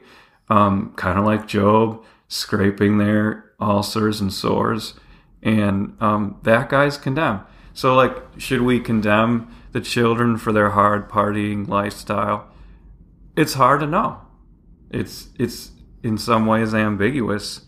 um, 0.49 0.93
kind 0.95 1.17
of 1.17 1.25
like 1.25 1.47
Job, 1.47 2.03
scraping 2.27 2.97
their 2.97 3.51
ulcers 3.59 4.21
and 4.21 4.31
sores, 4.31 4.93
and 5.41 5.97
um, 5.99 6.39
that 6.43 6.69
guy's 6.69 6.97
condemned. 6.97 7.41
So, 7.73 7.95
like, 7.95 8.15
should 8.37 8.61
we 8.61 8.79
condemn 8.79 9.53
the 9.71 9.81
children 9.81 10.37
for 10.37 10.51
their 10.51 10.71
hard 10.71 11.09
partying 11.09 11.67
lifestyle? 11.67 12.47
It's 13.35 13.53
hard 13.53 13.81
to 13.81 13.87
know. 13.87 14.21
It's 14.89 15.29
it's 15.37 15.71
in 16.03 16.17
some 16.17 16.45
ways 16.45 16.73
ambiguous, 16.73 17.61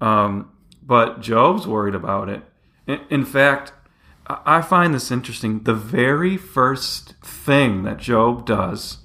um, 0.00 0.50
but 0.82 1.20
Job's 1.20 1.66
worried 1.66 1.94
about 1.94 2.28
it. 2.28 2.42
In, 2.86 3.00
in 3.10 3.24
fact, 3.24 3.72
I 4.26 4.62
find 4.62 4.94
this 4.94 5.10
interesting. 5.10 5.64
The 5.64 5.74
very 5.74 6.36
first 6.36 7.14
thing 7.22 7.82
that 7.84 7.98
Job 7.98 8.46
does 8.46 8.98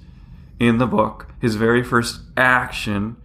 in 0.58 0.78
the 0.78 0.86
book, 0.86 1.28
his 1.40 1.56
very 1.56 1.82
first 1.82 2.20
action 2.36 3.16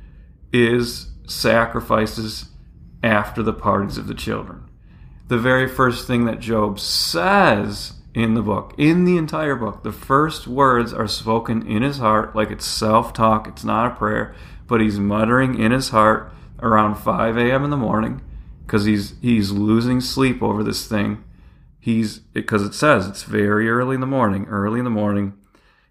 is 0.52 1.12
sacrifices 1.28 2.46
after 3.04 3.42
the 3.42 3.54
parties 3.54 3.98
of 3.98 4.08
the 4.08 4.14
children. 4.14 4.70
The 5.28 5.38
very 5.38 5.68
first 5.68 6.08
thing 6.08 6.26
that 6.26 6.40
Job 6.40 6.80
says 6.80 7.94
in 8.14 8.34
the 8.34 8.42
book, 8.42 8.74
in 8.78 9.06
the 9.06 9.18
entire 9.18 9.56
book, 9.56 9.84
the 9.84 9.92
first 9.92 10.48
words 10.48 10.92
are 10.94 11.08
spoken 11.08 11.66
in 11.66 11.82
his 11.82 12.00
heart, 12.00 12.36
like 12.36 12.52
it's 12.52 12.66
self 12.66 13.14
talk, 13.14 13.48
it's 13.48 13.64
not 13.64 13.92
a 13.92 13.96
prayer, 13.96 14.36
but 14.68 14.82
he's 14.82 15.00
muttering 15.00 15.58
in 15.58 15.72
his 15.72 15.90
heart 15.90 16.32
around 16.60 16.96
5 16.96 17.38
a.m. 17.38 17.64
in 17.64 17.70
the 17.70 17.78
morning 17.78 18.22
because 18.66 18.86
he's, 18.86 19.16
he's 19.22 19.52
losing 19.52 20.02
sleep 20.02 20.44
over 20.44 20.64
this 20.64 20.88
thing. 20.88 21.24
He's 21.80 22.20
because 22.20 22.62
it 22.62 22.76
says 22.76 23.08
it's 23.08 23.24
very 23.24 23.68
early 23.68 23.96
in 23.96 24.02
the 24.02 24.08
morning 24.08 24.46
early 24.46 24.78
in 24.78 24.86
the 24.86 24.92
morning. 24.92 25.34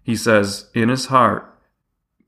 He 0.01 0.15
says 0.15 0.69
in 0.73 0.87
his 0.87 1.07
heart 1.07 1.47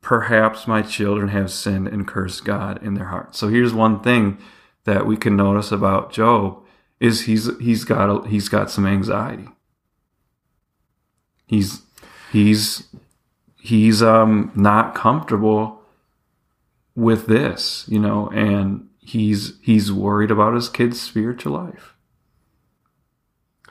perhaps 0.02 0.68
my 0.68 0.82
children 0.82 1.30
have 1.30 1.50
sinned 1.50 1.88
and 1.88 2.06
cursed 2.06 2.44
god 2.44 2.84
in 2.84 2.96
their 2.96 3.06
heart. 3.06 3.36
So 3.36 3.48
here's 3.48 3.74
one 3.74 4.02
thing 4.02 4.38
that 4.84 5.06
we 5.06 5.16
can 5.16 5.38
notice 5.38 5.72
about 5.72 6.12
job 6.12 6.62
is 7.00 7.22
he's 7.22 7.58
he's 7.60 7.86
got 7.86 8.10
a, 8.10 8.28
he's 8.28 8.50
got 8.50 8.70
some 8.70 8.86
anxiety 8.86 9.48
he's 11.54 11.82
he's 12.32 12.88
he's 13.62 14.02
um 14.04 14.52
not 14.56 14.96
comfortable 14.96 15.82
with 16.96 17.28
this 17.28 17.86
you 17.88 18.00
know 18.00 18.30
and 18.30 18.88
he's 19.06 19.54
he's 19.62 19.92
worried 19.92 20.32
about 20.32 20.54
his 20.54 20.70
kid's 20.70 21.02
spiritual 21.02 21.54
life. 21.54 21.94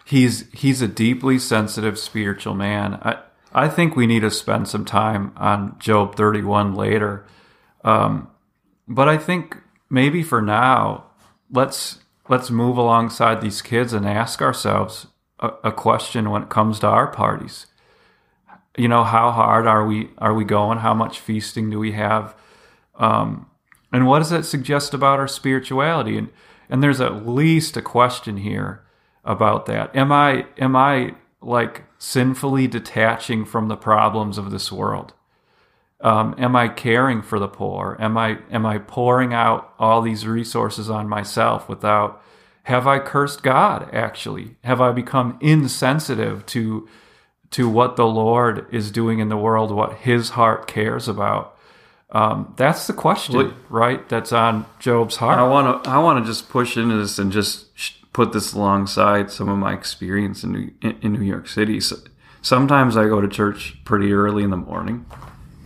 He's 0.04 0.50
he's 0.52 0.82
a 0.82 0.88
deeply 0.88 1.38
sensitive 1.38 1.98
spiritual 1.98 2.54
man. 2.54 2.94
I 3.02 3.18
I 3.52 3.68
think 3.68 3.96
we 3.96 4.06
need 4.06 4.20
to 4.20 4.30
spend 4.30 4.68
some 4.68 4.84
time 4.84 5.32
on 5.36 5.78
Job 5.78 6.16
31 6.16 6.74
later. 6.74 7.26
Um, 7.84 8.28
but 8.88 9.08
I 9.08 9.18
think 9.18 9.56
maybe 9.90 10.22
for 10.22 10.42
now, 10.42 11.04
let's 11.50 12.00
let's 12.28 12.50
move 12.50 12.76
alongside 12.76 13.40
these 13.40 13.62
kids 13.62 13.92
and 13.92 14.06
ask 14.06 14.40
ourselves 14.42 15.06
a, 15.38 15.52
a 15.64 15.72
question 15.72 16.30
when 16.30 16.42
it 16.42 16.48
comes 16.48 16.80
to 16.80 16.86
our 16.86 17.06
parties. 17.06 17.66
You 18.76 18.88
know, 18.88 19.04
how 19.04 19.30
hard 19.30 19.66
are 19.66 19.86
we 19.86 20.10
are 20.18 20.34
we 20.34 20.44
going? 20.44 20.78
How 20.78 20.94
much 20.94 21.20
feasting 21.20 21.70
do 21.70 21.78
we 21.78 21.92
have? 21.92 22.34
Um, 22.94 23.46
and 23.92 24.06
what 24.06 24.20
does 24.20 24.32
it 24.32 24.44
suggest 24.44 24.94
about 24.94 25.18
our 25.18 25.28
spirituality? 25.28 26.16
And 26.16 26.30
and 26.70 26.82
there's 26.82 27.00
at 27.00 27.26
least 27.26 27.76
a 27.76 27.82
question 27.82 28.38
here 28.38 28.82
about 29.24 29.66
that. 29.66 29.94
Am 29.94 30.10
I 30.10 30.46
am 30.56 30.74
I 30.74 31.14
like 31.42 31.84
sinfully 31.98 32.66
detaching 32.66 33.44
from 33.44 33.68
the 33.68 33.76
problems 33.76 34.38
of 34.38 34.50
this 34.50 34.72
world? 34.72 35.12
Um, 36.00 36.34
am 36.38 36.56
I 36.56 36.68
caring 36.68 37.22
for 37.22 37.38
the 37.38 37.48
poor? 37.48 37.96
Am 38.00 38.16
I 38.16 38.38
am 38.50 38.64
I 38.64 38.78
pouring 38.78 39.34
out 39.34 39.72
all 39.78 40.00
these 40.00 40.26
resources 40.26 40.88
on 40.88 41.08
myself 41.08 41.68
without? 41.68 42.22
Have 42.64 42.86
I 42.86 43.00
cursed 43.00 43.42
God? 43.42 43.88
Actually, 43.92 44.56
have 44.64 44.80
I 44.80 44.92
become 44.92 45.36
insensitive 45.40 46.46
to 46.46 46.88
to 47.52 47.68
what 47.68 47.96
the 47.96 48.06
Lord 48.06 48.66
is 48.72 48.90
doing 48.90 49.18
in 49.18 49.28
the 49.28 49.36
world, 49.36 49.70
what 49.70 49.98
His 49.98 50.30
heart 50.30 50.66
cares 50.66 51.08
about? 51.08 51.56
Um, 52.10 52.52
that's 52.56 52.86
the 52.86 52.92
question, 52.92 53.54
right? 53.70 54.06
That's 54.08 54.32
on 54.32 54.66
Job's 54.78 55.16
heart. 55.16 55.38
I 55.38 55.48
want 55.48 55.84
to 55.84 55.90
I 55.90 55.98
want 55.98 56.22
to 56.22 56.30
just 56.30 56.50
push 56.50 56.76
into 56.76 56.96
this 56.96 57.18
and 57.18 57.32
just 57.32 57.66
put 58.12 58.32
this 58.32 58.52
alongside 58.52 59.30
some 59.30 59.48
of 59.48 59.56
my 59.56 59.72
experience 59.72 60.44
in 60.44 60.52
New, 60.52 60.70
in 61.00 61.12
New 61.14 61.22
York 61.22 61.48
City. 61.48 61.80
So 61.80 61.96
sometimes 62.42 62.96
I 62.96 63.04
go 63.04 63.22
to 63.22 63.28
church 63.28 63.82
pretty 63.84 64.12
early 64.12 64.42
in 64.42 64.50
the 64.50 64.58
morning 64.58 65.06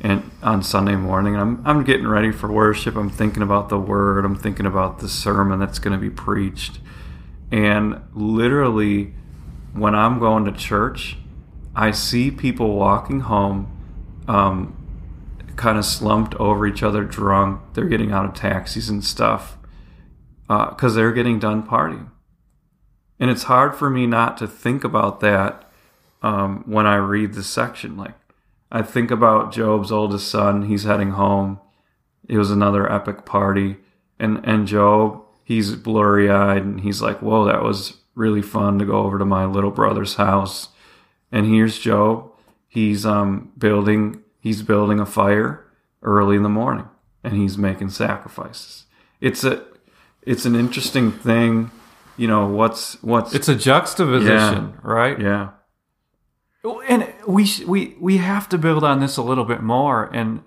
and 0.01 0.31
on 0.41 0.63
Sunday 0.63 0.95
morning. 0.95 1.37
I'm 1.37 1.63
I'm 1.67 1.83
getting 1.83 2.07
ready 2.07 2.31
for 2.31 2.51
worship. 2.51 2.95
I'm 2.95 3.11
thinking 3.11 3.43
about 3.43 3.69
the 3.69 3.79
word. 3.79 4.25
I'm 4.25 4.37
thinking 4.37 4.67
about 4.67 5.01
the 5.01 5.09
sermon 5.09 5.59
that's 5.59 5.81
going 5.81 5.99
to 5.99 6.01
be 6.01 6.11
preached. 6.11 6.79
And 7.51 8.03
literally 8.15 9.15
when 9.73 9.97
I'm 9.97 10.21
going 10.21 10.45
to 10.45 10.53
church, 10.53 11.17
I 11.77 11.91
see 11.91 12.31
people 12.31 12.75
walking 12.75 13.21
home 13.21 13.71
um, 14.27 14.75
kind 15.57 15.77
of 15.77 15.85
slumped 15.85 16.35
over 16.37 16.67
each 16.67 16.83
other 16.83 17.05
drunk. 17.05 17.61
They're 17.75 17.85
getting 17.85 18.13
out 18.13 18.25
of 18.25 18.35
taxis 18.35 18.89
and 18.89 19.05
stuff 19.05 19.59
because 20.49 20.93
uh, 20.93 20.97
they're 20.97 21.13
getting 21.13 21.39
done 21.39 21.67
partying. 21.67 22.09
And 23.21 23.31
it's 23.31 23.45
hard 23.45 23.77
for 23.77 23.91
me 23.91 24.07
not 24.07 24.39
to 24.39 24.49
think 24.49 24.85
about 24.85 25.21
that 25.21 25.71
um, 26.23 26.65
when 26.67 26.87
I 26.87 26.97
read 26.97 27.35
this 27.35 27.47
section. 27.47 27.97
Like, 27.97 28.15
I 28.73 28.81
think 28.81 29.11
about 29.11 29.53
Job's 29.53 29.93
oldest 29.93 30.29
son. 30.29 30.63
He's 30.63 30.85
heading 30.85 31.11
home. 31.11 31.61
It 32.27 32.39
was 32.39 32.51
another 32.51 32.91
epic 32.91 33.27
party. 33.27 33.77
And, 34.19 34.41
and 34.45 34.67
Job, 34.67 35.23
he's 35.45 35.75
blurry 35.75 36.31
eyed 36.31 36.63
and 36.63 36.81
he's 36.81 37.03
like, 37.03 37.21
Whoa, 37.21 37.45
that 37.45 37.63
was 37.63 37.99
really 38.15 38.43
fun 38.43 38.79
to 38.79 38.87
go 38.87 39.03
over 39.03 39.19
to 39.19 39.27
my 39.27 39.45
little 39.45 39.71
brother's 39.71 40.15
house. 40.15 40.69
And 41.33 41.47
here's 41.47 41.79
Job. 41.79 42.31
He's 42.69 43.05
um, 43.07 43.53
building 43.59 44.23
he's 44.41 44.63
building 44.63 45.01
a 45.01 45.07
fire 45.07 45.65
early 46.03 46.37
in 46.37 46.43
the 46.43 46.49
morning 46.49 46.89
and 47.25 47.35
he's 47.35 47.57
making 47.59 47.91
sacrifices. 47.91 48.85
It's 49.21 49.45
a 49.45 49.65
it's 50.23 50.45
an 50.45 50.55
interesting 50.55 51.11
thing, 51.13 51.71
you 52.17 52.29
know, 52.29 52.47
what's 52.47 53.03
what's 53.03 53.35
It's 53.35 53.49
a 53.49 53.55
juxtaposition, 53.55 54.29
Yeah. 54.75 54.81
right? 54.83 55.21
yeah. 55.21 55.49
and 56.89 57.13
we 57.27 57.45
sh- 57.47 57.65
we 57.65 57.97
we 58.01 58.17
have 58.19 58.49
to 58.51 58.59
build 58.59 58.85
on 58.85 59.01
this 59.01 59.17
a 59.17 59.23
little 59.23 59.45
bit 59.45 59.63
more 59.63 60.11
and 60.13 60.43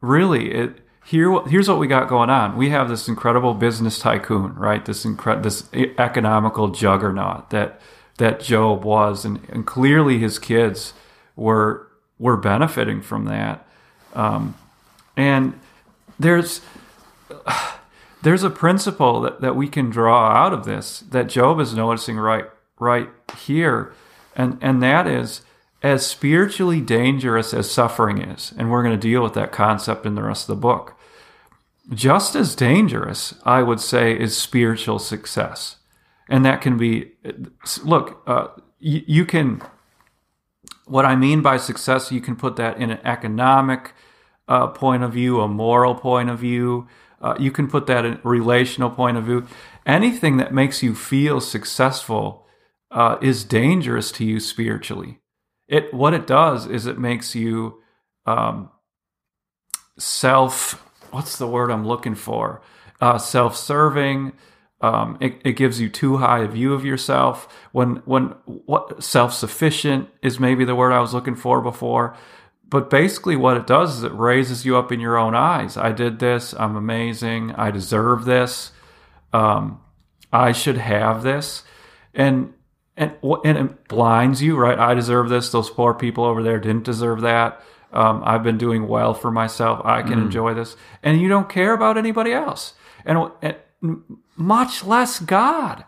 really 0.00 0.52
it 0.52 0.80
here 1.04 1.40
here's 1.48 1.68
what 1.68 1.78
we 1.78 1.86
got 1.88 2.08
going 2.08 2.30
on 2.30 2.56
we 2.56 2.70
have 2.70 2.88
this 2.88 3.08
incredible 3.08 3.54
business 3.54 3.98
tycoon 3.98 4.54
right 4.54 4.84
this 4.84 5.04
incre- 5.04 5.42
this 5.42 5.68
economical 5.98 6.68
juggernaut 6.68 7.50
that 7.50 7.80
that 8.18 8.40
Job 8.40 8.84
was 8.84 9.24
and, 9.24 9.40
and 9.48 9.66
clearly 9.66 10.18
his 10.18 10.38
kids 10.38 10.94
were 11.36 11.88
were 12.18 12.36
benefiting 12.36 13.02
from 13.02 13.24
that 13.26 13.66
um, 14.14 14.54
and 15.16 15.58
there's 16.18 16.60
there's 18.22 18.42
a 18.42 18.50
principle 18.50 19.20
that, 19.20 19.40
that 19.40 19.56
we 19.56 19.68
can 19.68 19.90
draw 19.90 20.30
out 20.30 20.52
of 20.52 20.64
this 20.64 21.00
that 21.00 21.28
Job 21.28 21.60
is 21.60 21.74
noticing 21.74 22.16
right 22.16 22.46
right 22.78 23.08
here 23.38 23.92
and 24.36 24.58
and 24.60 24.82
that 24.82 25.06
is 25.06 25.42
as 25.84 26.06
spiritually 26.06 26.80
dangerous 26.80 27.52
as 27.52 27.70
suffering 27.70 28.16
is, 28.16 28.54
and 28.56 28.70
we're 28.70 28.82
going 28.82 28.98
to 28.98 29.08
deal 29.08 29.22
with 29.22 29.34
that 29.34 29.52
concept 29.52 30.06
in 30.06 30.14
the 30.14 30.22
rest 30.22 30.48
of 30.48 30.56
the 30.56 30.60
book, 30.60 30.98
just 31.92 32.34
as 32.34 32.56
dangerous, 32.56 33.34
I 33.44 33.62
would 33.62 33.80
say, 33.80 34.18
is 34.18 34.34
spiritual 34.34 34.98
success. 34.98 35.76
And 36.28 36.44
that 36.44 36.60
can 36.60 36.78
be, 36.78 37.12
look, 37.82 38.22
uh, 38.26 38.48
you, 38.78 39.02
you 39.06 39.26
can, 39.26 39.62
what 40.86 41.04
I 41.04 41.16
mean 41.16 41.42
by 41.42 41.56
success, 41.56 42.10
you 42.10 42.20
can 42.20 42.36
put 42.36 42.56
that 42.56 42.78
in 42.78 42.90
an 42.90 43.00
economic 43.04 43.92
uh, 44.48 44.68
point 44.68 45.02
of 45.02 45.12
view, 45.12 45.40
a 45.40 45.48
moral 45.48 45.94
point 45.94 46.30
of 46.30 46.38
view. 46.38 46.88
Uh, 47.20 47.34
you 47.38 47.50
can 47.50 47.68
put 47.68 47.86
that 47.86 48.04
in 48.04 48.14
a 48.14 48.20
relational 48.22 48.90
point 48.90 49.16
of 49.16 49.24
view. 49.24 49.46
Anything 49.86 50.36
that 50.38 50.52
makes 50.52 50.82
you 50.82 50.94
feel 50.94 51.40
successful 51.40 52.46
uh, 52.90 53.18
is 53.20 53.44
dangerous 53.44 54.12
to 54.12 54.24
you 54.24 54.40
spiritually 54.40 55.20
it 55.68 55.92
what 55.92 56.14
it 56.14 56.26
does 56.26 56.66
is 56.66 56.86
it 56.86 56.98
makes 56.98 57.34
you 57.34 57.80
um, 58.26 58.70
self 59.98 60.82
what's 61.10 61.38
the 61.38 61.46
word 61.46 61.70
i'm 61.70 61.86
looking 61.86 62.14
for 62.14 62.60
uh, 63.00 63.18
self-serving 63.18 64.32
um, 64.84 65.16
it, 65.20 65.40
it, 65.44 65.52
gives 65.52 65.80
you 65.80 65.88
too 65.88 66.18
high 66.18 66.40
a 66.40 66.48
view 66.48 66.74
of 66.74 66.84
yourself 66.84 67.48
when 67.72 67.96
when 68.04 68.34
what 68.44 69.02
self-sufficient 69.02 70.08
is 70.22 70.38
maybe 70.38 70.64
the 70.64 70.74
word 70.74 70.92
i 70.92 71.00
was 71.00 71.14
looking 71.14 71.36
for 71.36 71.60
before 71.60 72.16
but 72.68 72.90
basically 72.90 73.36
what 73.36 73.56
it 73.56 73.66
does 73.66 73.98
is 73.98 74.02
it 74.02 74.12
raises 74.12 74.64
you 74.66 74.76
up 74.76 74.92
in 74.92 75.00
your 75.00 75.16
own 75.16 75.34
eyes 75.34 75.76
i 75.76 75.92
did 75.92 76.18
this 76.18 76.54
i'm 76.58 76.76
amazing 76.76 77.52
i 77.52 77.70
deserve 77.70 78.24
this 78.24 78.72
um, 79.32 79.80
i 80.32 80.52
should 80.52 80.76
have 80.76 81.22
this 81.22 81.62
and 82.12 82.52
and 82.96 83.16
and 83.44 83.58
it 83.58 83.88
blinds 83.88 84.40
you, 84.40 84.56
right? 84.56 84.78
I 84.78 84.94
deserve 84.94 85.28
this. 85.28 85.50
Those 85.50 85.70
poor 85.70 85.94
people 85.94 86.24
over 86.24 86.42
there 86.42 86.60
didn't 86.60 86.84
deserve 86.84 87.22
that. 87.22 87.60
Um, 87.92 88.22
I've 88.24 88.42
been 88.42 88.58
doing 88.58 88.88
well 88.88 89.14
for 89.14 89.30
myself. 89.30 89.80
I 89.84 90.02
can 90.02 90.20
mm. 90.20 90.26
enjoy 90.26 90.54
this, 90.54 90.76
and 91.02 91.20
you 91.20 91.28
don't 91.28 91.48
care 91.48 91.74
about 91.74 91.98
anybody 91.98 92.32
else, 92.32 92.74
and, 93.04 93.30
and 93.42 93.56
much 94.36 94.84
less 94.84 95.20
God. 95.20 95.84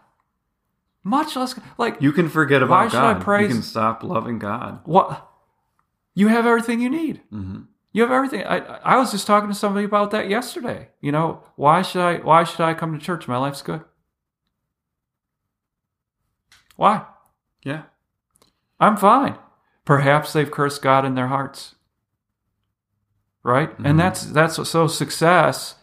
Much 1.02 1.36
less 1.36 1.54
like 1.78 2.02
you 2.02 2.10
can 2.10 2.28
forget 2.28 2.62
about 2.62 2.86
why 2.86 2.90
God. 2.90 3.12
Should 3.14 3.20
I 3.20 3.24
praise? 3.24 3.48
You 3.48 3.54
can 3.54 3.62
stop 3.62 4.02
loving 4.02 4.38
God. 4.40 4.80
What 4.84 5.28
you 6.14 6.28
have 6.28 6.46
everything 6.46 6.80
you 6.80 6.90
need. 6.90 7.20
Mm-hmm. 7.32 7.60
You 7.92 8.02
have 8.02 8.10
everything. 8.10 8.44
I 8.44 8.58
I 8.58 8.96
was 8.96 9.12
just 9.12 9.26
talking 9.26 9.48
to 9.48 9.54
somebody 9.54 9.84
about 9.84 10.10
that 10.10 10.28
yesterday. 10.28 10.88
You 11.00 11.12
know 11.12 11.44
why 11.54 11.82
should 11.82 12.02
I 12.02 12.16
why 12.16 12.42
should 12.42 12.60
I 12.60 12.74
come 12.74 12.98
to 12.98 13.04
church? 13.04 13.28
My 13.28 13.38
life's 13.38 13.62
good. 13.62 13.84
Why? 16.74 17.06
Yeah. 17.62 17.82
I'm 18.78 18.96
fine. 18.96 19.36
Perhaps 19.84 20.32
they've 20.32 20.50
cursed 20.50 20.82
God 20.82 21.04
in 21.04 21.14
their 21.14 21.28
hearts. 21.28 21.76
Right? 23.42 23.70
Mm-hmm. 23.70 23.86
And 23.86 24.00
that's 24.00 24.24
that's 24.24 24.68
so 24.68 24.86
success. 24.88 25.75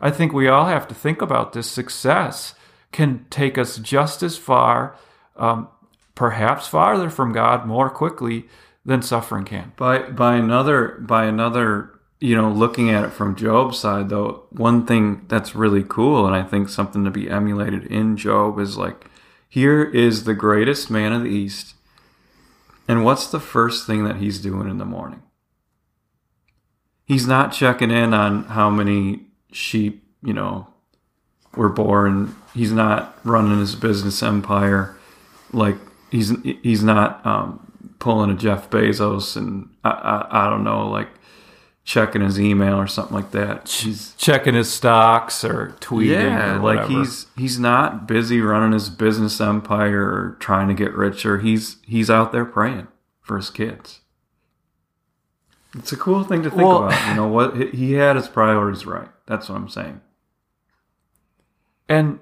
I 0.00 0.10
think 0.10 0.32
we 0.32 0.48
all 0.48 0.66
have 0.66 0.86
to 0.88 0.94
think 0.94 1.22
about 1.22 1.52
this. 1.52 1.70
Success 1.70 2.54
can 2.92 3.26
take 3.30 3.58
us 3.58 3.78
just 3.78 4.22
as 4.22 4.36
far, 4.36 4.96
um, 5.36 5.68
perhaps 6.14 6.68
farther 6.68 7.10
from 7.10 7.32
God 7.32 7.66
more 7.66 7.90
quickly 7.90 8.48
than 8.84 9.02
suffering 9.02 9.44
can. 9.44 9.72
By 9.76 9.98
by 9.98 10.36
another 10.36 10.98
by 11.00 11.26
another 11.26 11.96
you 12.18 12.34
know, 12.34 12.50
looking 12.50 12.90
at 12.90 13.04
it 13.04 13.10
from 13.10 13.36
Job's 13.36 13.78
side, 13.78 14.08
though, 14.08 14.44
one 14.50 14.86
thing 14.86 15.26
that's 15.28 15.54
really 15.54 15.84
cool, 15.86 16.26
and 16.26 16.34
I 16.34 16.42
think 16.42 16.68
something 16.68 17.04
to 17.04 17.10
be 17.10 17.28
emulated 17.28 17.84
in 17.86 18.16
Job 18.16 18.58
is 18.58 18.78
like 18.78 19.10
here 19.48 19.84
is 19.84 20.24
the 20.24 20.34
greatest 20.34 20.90
man 20.90 21.12
of 21.12 21.22
the 21.22 21.28
East. 21.28 21.74
And 22.88 23.04
what's 23.04 23.26
the 23.26 23.40
first 23.40 23.86
thing 23.86 24.04
that 24.04 24.16
he's 24.16 24.40
doing 24.40 24.68
in 24.68 24.78
the 24.78 24.84
morning? 24.84 25.22
He's 27.04 27.26
not 27.26 27.52
checking 27.52 27.90
in 27.90 28.14
on 28.14 28.44
how 28.44 28.70
many 28.70 29.25
sheep, 29.56 30.04
you 30.22 30.32
know, 30.32 30.68
were 31.54 31.68
born. 31.68 32.36
He's 32.54 32.72
not 32.72 33.18
running 33.24 33.58
his 33.58 33.74
business 33.74 34.22
empire 34.22 34.96
like 35.52 35.76
he's 36.10 36.32
he's 36.62 36.82
not 36.82 37.24
um, 37.26 37.94
pulling 37.98 38.30
a 38.30 38.34
Jeff 38.34 38.70
Bezos 38.70 39.36
and 39.36 39.68
I, 39.84 39.90
I, 39.90 40.46
I 40.46 40.50
don't 40.50 40.64
know 40.64 40.88
like 40.88 41.08
checking 41.84 42.20
his 42.20 42.38
email 42.38 42.76
or 42.76 42.86
something 42.86 43.14
like 43.14 43.30
that. 43.30 43.68
He's 43.68 44.14
checking 44.14 44.54
his 44.54 44.70
stocks 44.70 45.44
or 45.44 45.76
tweeting. 45.80 46.22
yeah, 46.22 46.56
or 46.56 46.58
like 46.58 46.88
he's 46.88 47.26
he's 47.36 47.58
not 47.58 48.06
busy 48.06 48.40
running 48.40 48.72
his 48.72 48.90
business 48.90 49.40
empire 49.40 50.02
or 50.02 50.36
trying 50.40 50.68
to 50.68 50.74
get 50.74 50.92
richer. 50.94 51.38
He's 51.38 51.76
he's 51.84 52.10
out 52.10 52.32
there 52.32 52.44
praying 52.44 52.88
for 53.22 53.36
his 53.36 53.50
kids. 53.50 54.00
It's 55.76 55.92
a 55.92 55.96
cool 55.96 56.24
thing 56.24 56.42
to 56.42 56.50
think 56.50 56.62
Well- 56.62 56.84
about. 56.86 57.08
You 57.08 57.14
know 57.14 57.28
what? 57.28 57.56
He- 57.56 57.70
He 57.70 57.92
had 57.92 58.16
his 58.16 58.28
priorities 58.28 58.86
right. 58.86 59.08
That's 59.26 59.48
what 59.48 59.56
I'm 59.56 59.68
saying. 59.68 60.00
And 61.88 62.18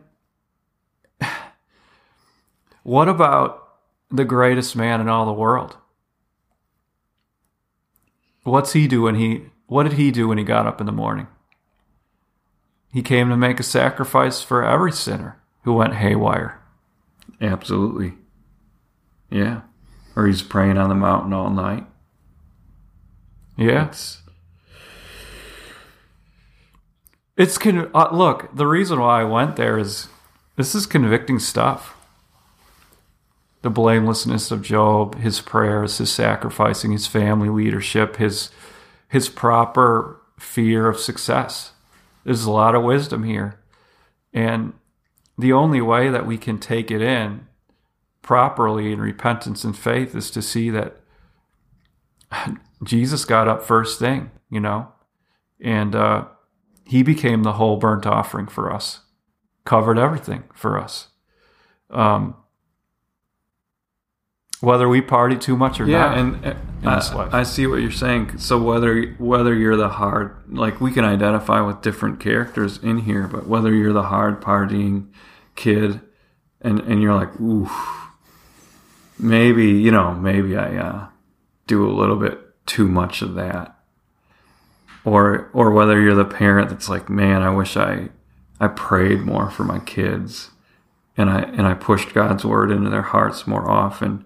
what 2.83 3.09
about 3.09 3.63
the 4.11 4.25
greatest 4.25 4.77
man 4.77 5.01
in 5.01 5.09
all 5.09 5.25
the 5.27 5.33
world? 5.33 5.77
What's 8.43 8.73
he 8.75 8.87
do 8.87 9.03
when 9.03 9.15
he 9.15 9.47
what 9.67 9.85
did 9.85 9.95
he 9.95 10.11
do 10.11 10.29
when 10.29 10.37
he 10.39 10.45
got 10.45 10.67
up 10.67 10.81
in 10.81 10.87
the 10.87 10.93
morning? 10.93 11.27
He 12.93 13.03
came 13.03 13.31
to 13.31 13.37
make 13.37 13.59
a 13.59 13.63
sacrifice 13.65 14.43
for 14.43 14.63
every 14.65 14.93
sinner 14.93 15.41
who 15.63 15.73
went 15.73 15.95
haywire. 15.95 16.61
Absolutely. 17.41 18.15
Yeah. 19.31 19.63
Or 20.15 20.27
he's 20.27 20.43
praying 20.43 20.77
on 20.79 20.91
the 20.91 20.95
mountain 20.95 21.33
all 21.33 21.51
night. 21.51 21.87
Yeah. 23.57 23.89
It's 23.89 24.23
It's 27.37 27.59
con- 27.59 27.91
uh, 27.95 28.11
look, 28.13 28.55
the 28.55 28.67
reason 28.67 29.01
why 29.01 29.23
I 29.23 29.25
went 29.25 29.57
there 29.57 29.77
is 29.79 30.09
this 30.57 30.75
is 30.75 30.87
convicting 30.87 31.39
stuff. 31.39 31.97
The 33.63 33.71
blamelessness 33.71 34.51
of 34.51 34.63
Job, 34.63 35.17
his 35.17 35.41
prayers, 35.41 35.99
his 35.99 36.13
sacrificing, 36.13 36.93
his 36.93 37.07
family 37.07 37.49
leadership, 37.49 38.17
his 38.17 38.51
his 39.09 39.29
proper 39.29 40.21
fear 40.39 40.89
of 40.89 40.99
success. 40.99 41.73
There's 42.25 42.45
a 42.45 42.53
lot 42.53 42.75
of 42.75 42.83
wisdom 42.83 43.25
here. 43.25 43.59
And 44.33 44.75
the 45.39 45.53
only 45.53 45.81
way 45.81 46.11
that 46.11 46.27
we 46.27 46.39
can 46.39 46.59
take 46.59 46.91
it 46.91 47.03
in 47.03 47.47
properly 48.23 48.93
in 48.93 49.01
repentance 49.01 49.65
and 49.65 49.77
faith 49.77 50.15
is 50.15 50.31
to 50.31 50.43
see 50.43 50.71
that 50.71 50.97
Jesus 52.83 53.25
got 53.25 53.49
up 53.49 53.63
first 53.63 53.99
thing, 53.99 54.31
you 54.51 54.61
know, 54.61 54.89
and 55.61 55.95
uh, 55.95 56.27
he 56.85 57.03
became 57.03 57.43
the 57.43 57.55
whole 57.55 57.77
burnt 57.77 58.07
offering 58.07 58.47
for 58.47 58.73
us, 58.73 59.01
covered 59.65 59.99
everything 59.99 60.45
for 60.55 60.79
us. 60.79 61.09
Um, 61.91 62.37
whether 64.61 64.89
we 64.89 65.01
party 65.01 65.37
too 65.37 65.57
much 65.57 65.81
or 65.81 65.87
yeah, 65.87 65.99
not, 65.99 66.19
and 66.19 66.47
uh, 66.47 66.55
I. 67.33 67.41
I 67.41 67.43
see 67.43 67.67
what 67.67 67.77
you're 67.77 67.91
saying. 67.91 68.39
So 68.39 68.61
whether 68.61 69.03
whether 69.19 69.55
you're 69.55 69.77
the 69.77 69.89
hard, 69.89 70.37
like 70.49 70.81
we 70.81 70.91
can 70.91 71.05
identify 71.05 71.61
with 71.61 71.83
different 71.83 72.19
characters 72.19 72.79
in 72.79 73.01
here, 73.01 73.27
but 73.27 73.47
whether 73.47 73.73
you're 73.73 73.93
the 73.93 74.05
hard 74.05 74.41
partying 74.41 75.09
kid, 75.55 76.01
and 76.61 76.81
and 76.81 77.03
you're 77.03 77.15
like, 77.15 77.39
ooh, 77.41 77.71
maybe 79.19 79.67
you 79.67 79.91
know, 79.91 80.15
maybe 80.15 80.57
I 80.57 80.77
uh, 80.77 81.09
do 81.67 81.89
a 81.89 81.93
little 81.93 82.17
bit 82.17 82.41
too 82.67 82.89
much 82.89 83.23
of 83.23 83.35
that, 83.35 83.79
or 85.05 85.51
or 85.53 85.71
whether 85.71 86.01
you're 86.01 86.15
the 86.15 86.25
parent 86.25 86.71
that's 86.71 86.89
like, 86.89 87.09
man, 87.09 87.43
I 87.43 87.51
wish 87.51 87.77
I 87.77 88.09
I 88.61 88.69
prayed 88.69 89.21
more 89.21 89.51
for 89.51 89.65
my 89.65 89.79
kids, 89.81 90.51
and 91.17 91.29
I 91.31 91.43
and 91.43 91.67
I 91.67 91.75
pushed 91.75 92.15
God's 92.15 92.45
word 92.45 92.71
into 92.71 92.91
their 92.91 93.03
hearts 93.03 93.47
more 93.47 93.69
often. 93.71 94.25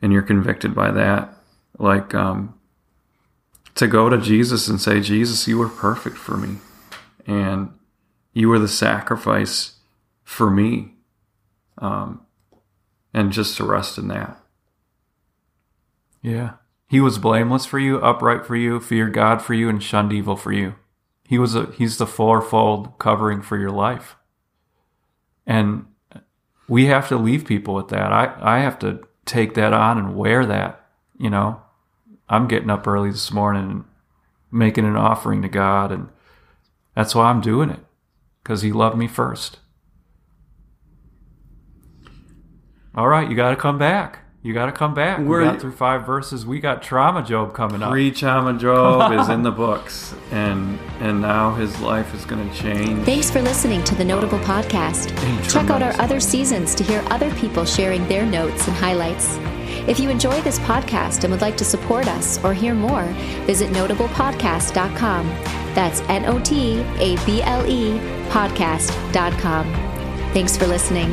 And 0.00 0.12
you're 0.12 0.22
convicted 0.22 0.74
by 0.74 0.90
that. 0.90 1.32
Like 1.78 2.14
um 2.14 2.54
to 3.74 3.86
go 3.86 4.08
to 4.08 4.18
Jesus 4.18 4.68
and 4.68 4.80
say 4.80 5.00
Jesus 5.00 5.48
you 5.48 5.58
were 5.58 5.68
perfect 5.68 6.16
for 6.16 6.36
me 6.36 6.58
and 7.26 7.72
you 8.34 8.48
were 8.48 8.58
the 8.58 8.68
sacrifice 8.68 9.76
for 10.24 10.50
me 10.50 10.94
um 11.78 12.20
and 13.14 13.32
just 13.32 13.56
to 13.56 13.64
rest 13.64 13.98
in 13.98 14.08
that. 14.08 14.38
Yeah, 16.22 16.54
he 16.92 17.00
was 17.00 17.16
blameless 17.16 17.64
for 17.64 17.78
you, 17.78 17.96
upright 18.00 18.44
for 18.44 18.54
you, 18.54 18.78
feared 18.78 19.14
God 19.14 19.40
for 19.40 19.54
you, 19.54 19.70
and 19.70 19.82
shunned 19.82 20.12
evil 20.12 20.36
for 20.36 20.52
you. 20.52 20.74
He 21.24 21.38
was 21.38 21.54
a 21.54 21.72
he's 21.72 21.96
the 21.96 22.06
fourfold 22.06 22.98
covering 22.98 23.40
for 23.40 23.56
your 23.56 23.70
life, 23.70 24.16
and 25.46 25.86
we 26.68 26.84
have 26.88 27.08
to 27.08 27.16
leave 27.16 27.46
people 27.46 27.72
with 27.72 27.88
that. 27.88 28.12
I 28.12 28.36
I 28.38 28.58
have 28.58 28.78
to 28.80 29.08
take 29.24 29.54
that 29.54 29.72
on 29.72 29.96
and 29.96 30.14
wear 30.14 30.44
that. 30.44 30.84
You 31.18 31.30
know, 31.30 31.62
I'm 32.28 32.46
getting 32.46 32.68
up 32.68 32.86
early 32.86 33.10
this 33.10 33.32
morning 33.32 33.70
and 33.70 33.84
making 34.50 34.84
an 34.84 34.96
offering 34.96 35.40
to 35.40 35.48
God, 35.48 35.92
and 35.92 36.10
that's 36.94 37.14
why 37.14 37.30
I'm 37.30 37.40
doing 37.40 37.70
it 37.70 37.80
because 38.42 38.60
He 38.60 38.70
loved 38.70 38.98
me 38.98 39.08
first. 39.08 39.60
All 42.94 43.08
right, 43.08 43.30
you 43.30 43.34
got 43.34 43.48
to 43.48 43.56
come 43.56 43.78
back. 43.78 44.21
You 44.44 44.52
got 44.52 44.66
to 44.66 44.72
come 44.72 44.92
back. 44.92 45.18
We 45.18 45.24
We're- 45.24 45.44
got 45.44 45.60
through 45.60 45.72
five 45.72 46.04
verses. 46.04 46.44
We 46.44 46.58
got 46.58 46.82
trauma 46.82 47.22
Job 47.22 47.54
coming 47.54 47.80
up. 47.80 47.90
Pre-trauma 47.92 48.58
Job 48.58 49.12
is 49.20 49.28
in 49.28 49.42
the 49.42 49.52
books 49.52 50.14
and 50.32 50.78
and 51.00 51.20
now 51.20 51.54
his 51.54 51.78
life 51.80 52.12
is 52.14 52.24
going 52.24 52.48
to 52.48 52.54
change 52.56 53.04
Thanks 53.04 53.30
for 53.30 53.40
listening 53.40 53.84
to 53.84 53.94
the 53.94 54.04
Notable 54.04 54.38
Podcast. 54.40 55.10
Check 55.48 55.70
out 55.70 55.80
our 55.82 55.92
other 56.00 56.18
seasons 56.18 56.74
to 56.74 56.82
hear 56.82 57.04
other 57.10 57.32
people 57.36 57.64
sharing 57.64 58.06
their 58.08 58.26
notes 58.26 58.66
and 58.66 58.76
highlights. 58.76 59.36
If 59.88 59.98
you 60.00 60.10
enjoy 60.10 60.40
this 60.42 60.58
podcast 60.60 61.22
and 61.24 61.32
would 61.32 61.40
like 61.40 61.56
to 61.58 61.64
support 61.64 62.06
us 62.08 62.42
or 62.44 62.52
hear 62.54 62.74
more, 62.74 63.04
visit 63.46 63.70
notablepodcast.com. 63.70 65.26
That's 65.74 66.00
N 66.02 66.24
O 66.26 66.38
T 66.40 66.80
A 66.98 67.16
B 67.24 67.42
L 67.42 67.64
E 67.66 67.98
podcast.com. 68.28 69.64
Thanks 70.32 70.56
for 70.56 70.66
listening. 70.66 71.10